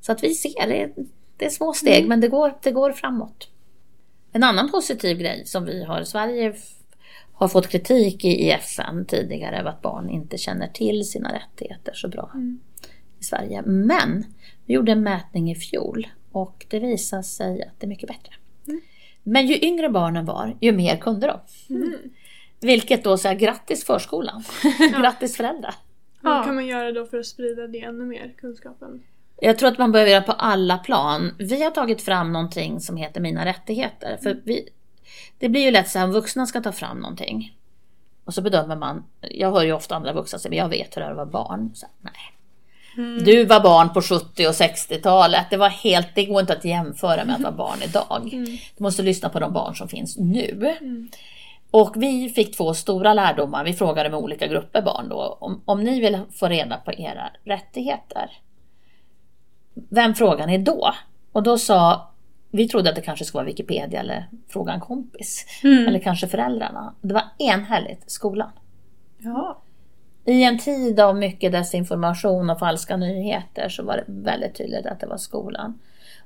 Så 0.00 0.12
att 0.12 0.22
vi 0.22 0.34
ser, 0.34 0.68
det, 0.68 0.90
det 1.36 1.46
är 1.46 1.50
små 1.50 1.72
steg 1.72 1.98
mm. 1.98 2.08
men 2.08 2.20
det 2.20 2.28
går, 2.28 2.54
det 2.62 2.70
går 2.70 2.92
framåt. 2.92 3.48
En 4.32 4.42
annan 4.42 4.70
positiv 4.70 5.18
grej 5.18 5.42
som 5.46 5.64
vi 5.64 5.84
har 5.84 6.00
i 6.00 6.06
Sverige 6.06 6.54
har 7.42 7.48
fått 7.48 7.68
kritik 7.68 8.24
i 8.24 8.50
FN 8.50 9.06
tidigare 9.06 9.60
av 9.60 9.66
att 9.66 9.82
barn 9.82 10.10
inte 10.10 10.38
känner 10.38 10.68
till 10.68 11.04
sina 11.04 11.34
rättigheter 11.34 11.92
så 11.94 12.08
bra 12.08 12.30
mm. 12.34 12.60
i 13.20 13.24
Sverige. 13.24 13.62
Men 13.62 14.24
vi 14.66 14.74
gjorde 14.74 14.92
en 14.92 15.02
mätning 15.02 15.50
i 15.50 15.54
fjol 15.54 16.06
och 16.32 16.66
det 16.68 16.78
visade 16.78 17.22
sig 17.22 17.62
att 17.62 17.80
det 17.80 17.86
är 17.86 17.88
mycket 17.88 18.08
bättre. 18.08 18.34
Mm. 18.68 18.80
Men 19.22 19.46
ju 19.46 19.58
yngre 19.62 19.88
barnen 19.88 20.24
var, 20.24 20.56
ju 20.60 20.72
mer 20.72 20.96
kunde 20.96 21.26
de. 21.26 21.40
Mm. 21.74 21.94
Vilket 22.60 23.04
då 23.04 23.18
säger 23.18 23.36
grattis 23.36 23.84
förskolan, 23.84 24.44
grattis 25.00 25.36
föräldrar. 25.36 25.74
Vad 26.20 26.44
kan 26.44 26.54
man 26.54 26.66
göra 26.66 26.92
då 26.92 27.06
för 27.06 27.18
att 27.18 27.26
sprida 27.26 27.66
det 27.66 27.80
ännu 27.80 28.04
mer, 28.04 28.34
kunskapen? 28.38 29.02
Jag 29.40 29.58
tror 29.58 29.68
att 29.68 29.78
man 29.78 29.92
behöver 29.92 30.10
göra 30.10 30.22
på 30.22 30.32
alla 30.32 30.78
plan. 30.78 31.34
Vi 31.38 31.62
har 31.62 31.70
tagit 31.70 32.02
fram 32.02 32.32
någonting 32.32 32.80
som 32.80 32.96
heter 32.96 33.20
Mina 33.20 33.44
rättigheter. 33.44 34.18
För 34.22 34.40
vi, 34.44 34.68
det 35.38 35.48
blir 35.48 35.62
ju 35.62 35.70
lätt 35.70 35.88
så 35.88 35.98
här 35.98 36.06
om 36.06 36.12
vuxna 36.12 36.46
ska 36.46 36.60
ta 36.60 36.72
fram 36.72 36.98
någonting. 36.98 37.56
Och 38.24 38.34
så 38.34 38.42
bedömer 38.42 38.76
man, 38.76 39.04
jag 39.20 39.52
hör 39.52 39.62
ju 39.62 39.72
ofta 39.72 39.96
andra 39.96 40.12
vuxna 40.12 40.38
säga, 40.38 40.50
men 40.50 40.58
jag 40.58 40.68
vet 40.68 40.96
hur 40.96 41.00
det 41.00 41.06
är 41.06 41.10
att 41.10 41.16
vara 41.16 41.26
barn. 41.26 41.70
Så, 41.74 41.86
nej. 42.00 42.12
Mm. 42.96 43.24
Du 43.24 43.44
var 43.44 43.60
barn 43.60 43.92
på 43.92 44.02
70 44.02 44.46
och 44.46 44.52
60-talet. 44.52 45.46
Det 45.50 45.56
var 45.56 45.68
helt, 45.68 46.08
det 46.14 46.24
går 46.24 46.40
inte 46.40 46.52
att 46.52 46.64
jämföra 46.64 47.24
med 47.24 47.34
att 47.34 47.40
vara 47.40 47.52
barn 47.52 47.78
idag. 47.84 48.30
Mm. 48.32 48.44
Du 48.76 48.84
måste 48.84 49.02
lyssna 49.02 49.28
på 49.28 49.40
de 49.40 49.52
barn 49.52 49.76
som 49.76 49.88
finns 49.88 50.18
nu. 50.18 50.76
Mm. 50.80 51.08
Och 51.70 51.92
vi 51.96 52.28
fick 52.28 52.56
två 52.56 52.74
stora 52.74 53.14
lärdomar. 53.14 53.64
Vi 53.64 53.72
frågade 53.72 54.10
med 54.10 54.18
olika 54.18 54.46
grupper 54.46 54.82
barn 54.82 55.08
då. 55.08 55.36
Om, 55.40 55.62
om 55.64 55.84
ni 55.84 56.00
vill 56.00 56.20
få 56.32 56.48
reda 56.48 56.76
på 56.76 56.92
era 56.92 57.30
rättigheter. 57.44 58.30
Vem 59.74 60.14
frågar 60.14 60.46
ni 60.46 60.58
då? 60.58 60.94
Och 61.32 61.42
då 61.42 61.58
sa 61.58 62.11
vi 62.54 62.68
trodde 62.68 62.90
att 62.90 62.96
det 62.96 63.02
kanske 63.02 63.24
skulle 63.24 63.38
vara 63.38 63.46
Wikipedia 63.46 64.00
eller 64.00 64.28
Fråga 64.48 64.72
en 64.72 64.80
kompis. 64.80 65.46
Mm. 65.64 65.88
Eller 65.88 65.98
kanske 65.98 66.28
föräldrarna. 66.28 66.94
Det 67.00 67.14
var 67.14 67.24
enhälligt 67.38 68.10
skolan. 68.10 68.50
Ja. 69.18 69.62
I 70.24 70.44
en 70.44 70.58
tid 70.58 71.00
av 71.00 71.16
mycket 71.16 71.52
desinformation 71.52 72.50
och 72.50 72.58
falska 72.58 72.96
nyheter 72.96 73.68
så 73.68 73.82
var 73.82 73.96
det 73.96 74.04
väldigt 74.06 74.54
tydligt 74.54 74.86
att 74.86 75.00
det 75.00 75.06
var 75.06 75.16
skolan. 75.16 75.78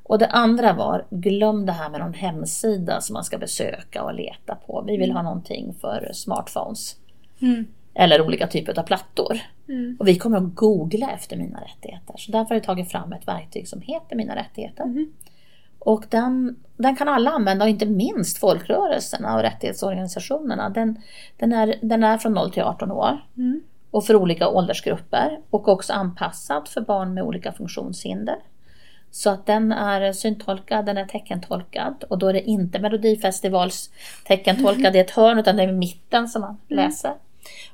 Och 0.02 0.18
det 0.18 0.26
andra 0.26 0.72
var, 0.72 1.06
glöm 1.10 1.66
det 1.66 1.72
här 1.72 1.90
med 1.90 2.00
någon 2.00 2.14
hemsida 2.14 3.00
som 3.00 3.14
man 3.14 3.24
ska 3.24 3.38
besöka 3.38 4.02
och 4.02 4.14
leta 4.14 4.54
på. 4.54 4.84
Vi 4.86 4.96
vill 4.96 5.12
ha 5.12 5.22
någonting 5.22 5.74
för 5.80 6.10
smartphones. 6.12 6.96
Mm. 7.40 7.66
Eller 7.94 8.22
olika 8.22 8.46
typer 8.46 8.78
av 8.78 8.82
plattor. 8.82 9.38
Mm. 9.68 9.96
Och 10.00 10.08
vi 10.08 10.16
kommer 10.16 10.36
att 10.36 10.54
googla 10.54 11.10
efter 11.10 11.36
mina 11.36 11.60
rättigheter. 11.60 12.14
Så 12.18 12.32
därför 12.32 12.54
har 12.54 12.60
vi 12.60 12.66
tagit 12.66 12.90
fram 12.90 13.12
ett 13.12 13.28
verktyg 13.28 13.68
som 13.68 13.80
heter 13.80 14.16
Mina 14.16 14.36
rättigheter. 14.36 14.82
Mm. 14.82 15.12
Och 15.86 16.04
den, 16.08 16.56
den 16.76 16.96
kan 16.96 17.08
alla 17.08 17.30
använda, 17.30 17.64
och 17.64 17.68
inte 17.68 17.86
minst 17.86 18.38
folkrörelserna 18.38 19.34
och 19.34 19.42
rättighetsorganisationerna. 19.42 20.68
Den, 20.68 21.02
den, 21.36 21.52
är, 21.52 21.74
den 21.82 22.04
är 22.04 22.18
från 22.18 22.32
0 22.32 22.50
till 22.50 22.62
18 22.62 22.90
år 22.90 23.18
mm. 23.36 23.60
och 23.90 24.06
för 24.06 24.16
olika 24.16 24.48
åldersgrupper 24.48 25.40
och 25.50 25.68
också 25.68 25.92
anpassad 25.92 26.68
för 26.68 26.80
barn 26.80 27.14
med 27.14 27.24
olika 27.24 27.52
funktionshinder. 27.52 28.36
Så 29.10 29.30
att 29.30 29.46
den 29.46 29.72
är 29.72 30.12
syntolkad, 30.12 30.86
den 30.86 30.96
är 30.96 31.04
teckentolkad 31.04 32.04
och 32.08 32.18
då 32.18 32.28
är 32.28 32.32
det 32.32 32.42
inte 32.42 32.78
Melodifestivals 32.78 33.90
teckentolkad 34.24 34.96
i 34.96 34.98
ett 34.98 35.10
hörn 35.10 35.38
utan 35.38 35.56
det 35.56 35.62
är 35.62 35.68
i 35.68 35.72
mitten 35.72 36.28
som 36.28 36.40
man 36.40 36.56
mm. 36.70 36.84
läser. 36.84 37.14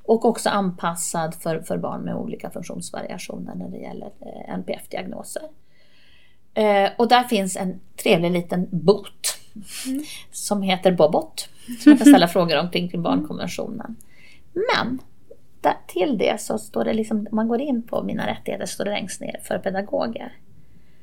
Och 0.03 0.25
också 0.25 0.49
anpassad 0.49 1.35
för, 1.35 1.61
för 1.61 1.79
barn 1.79 2.01
med 2.01 2.15
olika 2.15 2.51
funktionsvariationer 2.51 3.55
när 3.55 3.69
det 3.69 3.79
gäller 3.79 4.11
eh, 4.21 4.55
NPF-diagnoser. 4.55 5.43
Eh, 6.55 6.91
och 6.97 7.09
där 7.09 7.25
finns 7.25 7.57
en 7.57 7.81
trevlig 8.03 8.31
liten 8.31 8.69
bot 8.71 9.39
mm. 9.87 10.05
som 10.33 10.63
heter 10.63 10.93
Bobot. 10.93 11.49
Som 11.81 11.91
man 11.91 11.99
kan 11.99 12.07
ställa 12.07 12.29
frågor 12.29 12.59
om 12.59 12.71
kring 12.71 13.03
barnkonventionen. 13.03 13.97
Men 14.53 14.99
där, 15.61 15.77
till 15.87 16.19
det 16.19 16.41
så 16.41 16.59
står 16.59 16.85
det 16.85 16.93
liksom, 16.93 17.19
om 17.19 17.37
man 17.37 17.49
går 17.49 17.61
in 17.61 17.83
på 17.83 18.03
mina 18.03 18.27
rättigheter 18.27 18.67
står 18.67 18.85
det 18.85 18.91
längst 18.91 19.21
ner 19.21 19.41
för 19.43 19.59
pedagoger. 19.59 20.33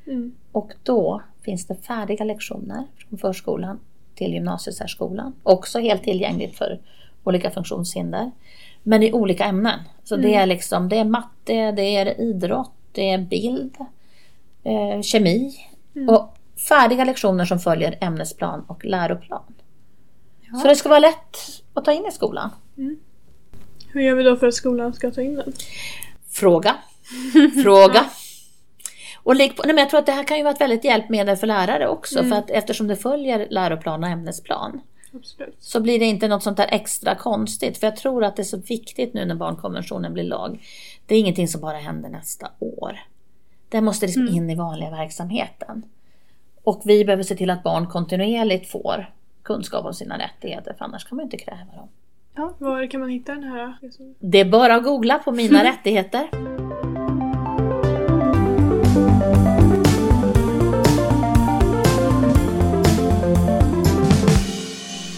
Mm. 0.06 0.34
Och 0.52 0.72
då 0.82 1.22
finns 1.42 1.66
det 1.66 1.74
färdiga 1.74 2.24
lektioner 2.24 2.86
från 2.96 3.18
förskolan 3.18 3.78
till 4.14 4.32
gymnasiesärskolan. 4.32 5.32
Också 5.42 5.78
helt 5.78 6.02
tillgängligt 6.02 6.56
för 6.56 6.80
olika 7.24 7.50
funktionshinder. 7.50 8.30
Men 8.82 9.02
i 9.02 9.12
olika 9.12 9.44
ämnen. 9.44 9.80
Så 10.04 10.16
det 10.16 10.34
är 10.34 10.46
liksom 10.46 10.88
det 10.88 10.98
är 10.98 11.04
matte, 11.04 11.72
det 11.72 11.96
är 11.96 12.20
idrott, 12.20 12.72
det 12.92 13.10
är 13.10 13.18
bild, 13.18 13.76
eh, 14.64 15.02
kemi. 15.02 15.54
Och 16.08 16.36
färdiga 16.68 17.04
lektioner 17.04 17.44
som 17.44 17.58
följer 17.58 17.98
ämnesplan 18.00 18.64
och 18.66 18.84
läroplan. 18.84 19.42
Så 20.62 20.68
det 20.68 20.76
ska 20.76 20.88
vara 20.88 20.98
lätt 20.98 21.36
att 21.74 21.84
ta 21.84 21.92
in 21.92 22.06
i 22.06 22.12
skolan. 22.12 22.50
Hur 23.92 24.00
gör 24.00 24.14
vi 24.14 24.22
då 24.22 24.36
för 24.36 24.46
att 24.46 24.54
skolan 24.54 24.92
ska 24.92 25.10
ta 25.10 25.20
in 25.20 25.34
den? 25.34 25.52
Fråga. 26.30 26.76
Fråga. 27.62 28.04
Och 29.22 29.36
lägg 29.36 29.56
på, 29.56 29.62
nej 29.62 29.74
men 29.74 29.82
jag 29.82 29.90
tror 29.90 30.00
att 30.00 30.06
det 30.06 30.12
här 30.12 30.24
kan 30.24 30.36
ju 30.36 30.42
vara 30.42 30.54
ett 30.54 30.60
väldigt 30.60 30.84
hjälpmedel 30.84 31.36
för 31.36 31.46
lärare 31.46 31.88
också. 31.88 32.24
För 32.24 32.36
att 32.36 32.50
eftersom 32.50 32.86
det 32.86 32.96
följer 32.96 33.46
läroplan 33.50 34.04
och 34.04 34.10
ämnesplan. 34.10 34.80
Absolut. 35.14 35.56
Så 35.58 35.80
blir 35.80 35.98
det 35.98 36.04
inte 36.04 36.28
något 36.28 36.42
sånt 36.42 36.56
där 36.56 36.68
extra 36.70 37.14
konstigt. 37.14 37.78
För 37.78 37.86
jag 37.86 37.96
tror 37.96 38.24
att 38.24 38.36
det 38.36 38.42
är 38.42 38.44
så 38.44 38.56
viktigt 38.56 39.14
nu 39.14 39.24
när 39.24 39.34
barnkonventionen 39.34 40.12
blir 40.12 40.24
lag. 40.24 40.62
Det 41.06 41.14
är 41.14 41.18
ingenting 41.18 41.48
som 41.48 41.60
bara 41.60 41.76
händer 41.76 42.08
nästa 42.08 42.50
år. 42.58 43.00
Det 43.70 43.80
måste 43.80 44.06
liksom 44.06 44.28
in 44.28 44.50
i 44.50 44.54
vanliga 44.54 44.90
verksamheten. 44.90 45.82
Och 46.64 46.82
vi 46.84 47.04
behöver 47.04 47.22
se 47.22 47.34
till 47.34 47.50
att 47.50 47.62
barn 47.62 47.86
kontinuerligt 47.86 48.70
får 48.70 49.10
kunskap 49.42 49.84
om 49.84 49.94
sina 49.94 50.18
rättigheter. 50.18 50.74
För 50.78 50.84
annars 50.84 51.04
kan 51.04 51.16
man 51.16 51.24
inte 51.24 51.36
kräva 51.36 51.72
dem. 51.76 51.88
Var 52.58 52.90
kan 52.90 53.00
man 53.00 53.10
hitta 53.10 53.32
den 53.34 53.44
här? 53.44 53.74
Det 54.18 54.40
är 54.40 54.44
bara 54.44 54.74
att 54.74 54.84
googla 54.84 55.18
på 55.18 55.32
mina 55.32 55.64
rättigheter. 55.72 56.28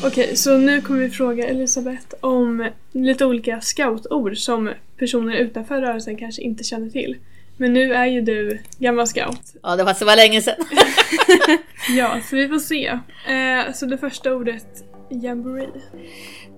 Okej, 0.05 0.37
så 0.37 0.59
nu 0.59 0.81
kommer 0.81 1.01
vi 1.01 1.11
fråga 1.11 1.49
Elisabeth 1.49 2.07
om 2.21 2.69
lite 2.93 3.27
olika 3.27 3.61
scoutord 3.61 4.37
som 4.37 4.71
personer 4.97 5.37
utanför 5.37 5.81
rörelsen 5.81 6.17
kanske 6.17 6.43
inte 6.43 6.65
känner 6.65 6.91
till. 6.91 7.17
Men 7.57 7.73
nu 7.73 7.93
är 7.95 8.07
ju 8.07 8.21
du 8.21 8.61
gammal 8.79 9.07
scout. 9.07 9.55
Ja, 9.63 9.77
det 9.77 9.85
var 9.85 9.95
så 9.95 10.05
var 10.05 10.17
länge 10.17 10.43
sedan. 10.43 10.57
Ja, 11.89 12.21
så 12.31 12.37
vi 12.37 12.49
får 12.49 12.59
se. 12.59 12.87
Eh, 13.29 13.73
så 13.75 13.87
det 13.87 13.99
första 13.99 14.35
ordet, 14.35 14.85
jamboree. 15.11 15.71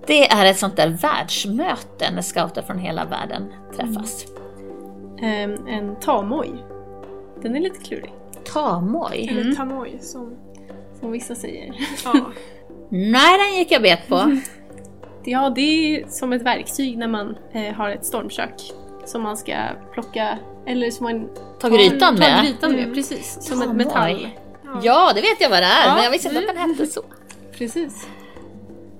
Det 0.07 0.27
är 0.27 0.45
ett 0.45 0.57
sånt 0.57 0.75
där 0.75 0.89
världsmöte 0.89 2.11
när 2.11 2.21
scouter 2.21 2.61
från 2.61 2.79
hela 2.79 3.05
världen 3.05 3.53
träffas. 3.75 4.25
Ehm, 5.21 5.67
en 5.67 5.95
tamoj. 5.95 6.51
Den 7.41 7.55
är 7.55 7.59
lite 7.59 7.83
klurig, 7.85 8.13
Tamoj? 8.53 9.27
Eller 9.31 9.55
tamoj 9.55 9.97
som... 10.01 10.37
som 10.99 11.11
vissa 11.11 11.35
säger. 11.35 11.73
Ja. 12.05 12.13
Nej, 12.89 13.37
den 13.37 13.59
gick 13.59 13.71
jag 13.71 13.81
bet 13.81 14.07
på. 14.07 14.37
Ja, 15.27 15.49
det 15.49 15.61
är 15.61 16.07
som 16.07 16.33
ett 16.33 16.41
verktyg 16.41 16.97
när 16.97 17.07
man 17.07 17.37
eh, 17.53 17.73
har 17.73 17.89
ett 17.89 18.05
stormkök 18.05 18.53
som 19.05 19.21
man 19.21 19.37
ska 19.37 19.55
plocka, 19.93 20.37
eller 20.67 20.91
som 20.91 21.03
man 21.03 21.29
Ta 21.59 21.69
grytan 21.69 22.15
tar 22.15 22.19
med. 22.19 22.43
grytan 22.43 22.71
med, 22.71 22.79
Mm. 22.83 22.95
precis. 22.95 23.37
Som 23.41 23.59
Tamoj. 23.59 23.69
ett 23.81 23.87
metall. 23.87 24.29
Ja, 24.83 25.11
det 25.15 25.21
vet 25.21 25.41
jag 25.41 25.49
vad 25.49 25.59
det 25.61 25.65
är, 25.65 25.87
Ja, 25.87 25.95
men 25.95 26.03
jag 26.03 26.11
visste 26.11 26.27
inte 26.27 26.39
att 26.39 26.47
den 26.47 26.57
hette 26.69 26.85
så. 26.85 27.01
Precis. 27.57 28.07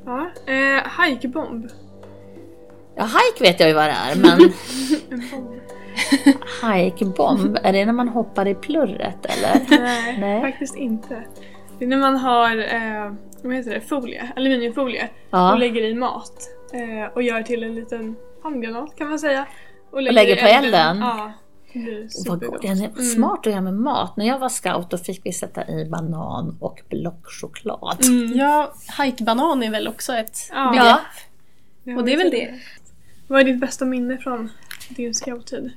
ja. 0.05 0.29
Eh, 0.53 0.83
hajkbomb. 0.83 1.67
Ja, 2.95 3.03
hike 3.03 3.43
vet 3.51 3.59
jag 3.59 3.69
ju 3.69 3.75
vad 3.75 3.85
det 3.85 3.91
är, 4.11 4.15
men 4.15 4.39
En 5.11 5.29
bomb. 5.31 5.61
hikebomb, 6.63 7.57
är 7.63 7.73
det 7.73 7.85
när 7.85 7.93
man 7.93 8.07
hoppar 8.09 8.47
i 8.47 8.55
plurret 8.55 9.25
eller? 9.25 9.79
Nej, 9.81 10.17
Nej. 10.19 10.41
faktiskt 10.41 10.75
inte. 10.75 11.23
Det 11.79 11.85
är 11.85 11.89
när 11.89 11.97
man 11.97 12.15
har, 12.17 12.57
eh, 12.57 13.13
vad 13.43 13.53
heter 13.55 13.71
det, 13.73 13.81
folie, 13.81 14.31
aluminiumfolie 14.35 15.09
Ja. 15.29 15.53
och 15.53 15.59
lägger 15.59 15.81
i 15.83 15.93
mat. 15.95 16.49
Eh, 16.73 17.13
och 17.13 17.23
gör 17.23 17.41
till 17.43 17.63
en 17.63 17.75
liten 17.75 18.15
handgranat 18.43 18.95
kan 18.97 19.09
man 19.09 19.19
säga. 19.19 19.45
Och 19.91 20.01
lägger 20.01 20.37
i 20.37 20.41
på 20.41 20.47
elden? 20.47 20.97
Ja. 20.99 21.31
Vad. 22.27 22.61
Den 22.61 22.81
är 22.81 23.01
smart 23.01 23.39
att 23.39 23.45
göra 23.53 23.61
med 23.61 23.73
mat. 23.73 24.17
När 24.17 24.25
jag 24.25 24.39
var 24.39 24.49
scout 24.49 24.89
då 24.89 24.97
fick 24.97 25.21
vi 25.25 25.33
sätta 25.33 25.67
i 25.67 25.85
banan 25.85 26.57
och 26.59 26.81
blockchoklad. 26.89 28.05
Mm. 28.05 28.37
Ja, 28.37 28.73
hajkbanan 28.87 29.63
är 29.63 29.71
väl 29.71 29.87
också 29.87 30.13
ett 30.13 30.37
Ja. 30.51 30.69
begrepp. 30.71 30.97
Ja, 31.83 31.97
Och 31.97 32.05
det 32.05 32.13
är 32.13 32.17
väl 32.17 32.31
det. 32.31 32.53
Vad 33.27 33.39
är 33.41 33.43
ditt 33.45 33.59
bästa 33.59 33.85
minne 33.85 34.17
från 34.17 34.49
din 34.89 35.13
scouttid? 35.13 35.71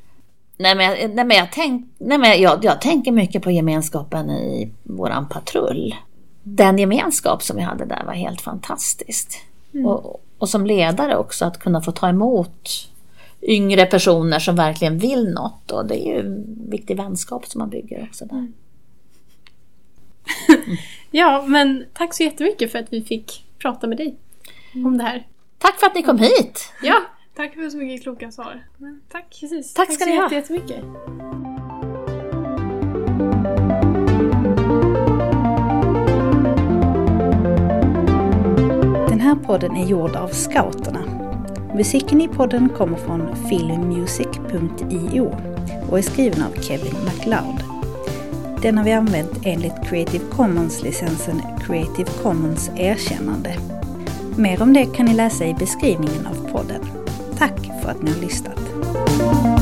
Nej 0.56 0.74
men, 0.74 0.84
jag, 0.86 1.14
nej, 1.14 1.24
men, 1.24 1.36
jag, 1.36 1.48
tänk, 1.52 1.88
nej, 1.98 2.18
men 2.18 2.40
jag, 2.42 2.64
jag 2.64 2.80
tänker 2.80 3.12
mycket 3.12 3.42
på 3.42 3.50
gemenskapen 3.50 4.30
i 4.30 4.72
våran 4.82 5.28
patrull. 5.28 5.94
Den 6.42 6.78
gemenskap 6.78 7.42
som 7.42 7.56
vi 7.56 7.62
hade 7.62 7.84
där 7.84 8.04
var 8.04 8.12
helt 8.12 8.40
fantastiskt. 8.40 9.38
Och, 9.86 10.22
och 10.38 10.48
som 10.48 10.66
ledare 10.66 11.16
också 11.16 11.44
att 11.44 11.58
kunna 11.58 11.80
få 11.80 11.92
ta 11.92 12.08
emot 12.08 12.68
yngre 13.42 13.86
personer 13.86 14.38
som 14.38 14.56
verkligen 14.56 14.98
vill 14.98 15.28
något. 15.34 15.70
Och 15.70 15.86
det 15.86 16.06
är 16.08 16.14
ju 16.14 16.20
en 16.20 16.44
viktig 16.70 16.96
vänskap 16.96 17.46
som 17.46 17.58
man 17.58 17.70
bygger 17.70 18.02
också 18.10 18.24
där. 18.24 18.46
Ja, 21.10 21.44
men 21.46 21.84
tack 21.92 22.14
så 22.14 22.22
jättemycket 22.22 22.72
för 22.72 22.78
att 22.78 22.92
vi 22.92 23.02
fick 23.02 23.44
prata 23.58 23.86
med 23.86 23.96
dig 23.96 24.16
om 24.74 24.98
det 24.98 25.04
här. 25.04 25.26
Tack 25.58 25.80
för 25.80 25.86
att 25.86 25.94
ni 25.94 26.02
kom 26.02 26.18
hit! 26.18 26.72
Ja, 26.82 27.02
Tack 27.36 27.54
för 27.54 27.70
så 27.70 27.76
mycket 27.76 28.02
kloka 28.02 28.30
svar. 28.30 28.66
Men 28.76 29.00
tack. 29.08 29.36
precis. 29.40 29.74
Tack 29.74 29.92
ska 29.92 30.04
så 30.04 30.10
ni 30.10 30.16
ha. 30.16 30.22
jätte- 30.22 30.34
jättemycket. 30.34 30.84
Den 39.08 39.20
här 39.20 39.34
podden 39.34 39.76
är 39.76 39.86
gjord 39.86 40.16
av 40.16 40.28
Scouterna. 40.28 41.04
Musiken 41.78 42.20
i 42.20 42.28
podden 42.28 42.68
kommer 42.68 42.96
från 42.96 43.36
filmmusic.io 43.48 45.36
och 45.90 45.98
är 45.98 46.02
skriven 46.02 46.42
av 46.42 46.62
Kevin 46.62 46.94
MacLeod. 47.04 47.62
Den 48.62 48.78
har 48.78 48.84
vi 48.84 48.92
använt 48.92 49.40
enligt 49.44 49.88
Creative 49.88 50.24
Commons-licensen 50.30 51.42
Creative 51.60 52.10
Commons 52.22 52.70
erkännande. 52.76 53.54
Mer 54.36 54.62
om 54.62 54.72
det 54.72 54.86
kan 54.86 55.06
ni 55.06 55.14
läsa 55.14 55.46
i 55.46 55.54
beskrivningen 55.54 56.26
av 56.26 56.52
podden. 56.52 56.80
Tack 57.36 57.60
för 57.82 57.90
att 57.90 58.02
ni 58.02 58.10
har 58.10 58.20
lyssnat. 58.20 59.57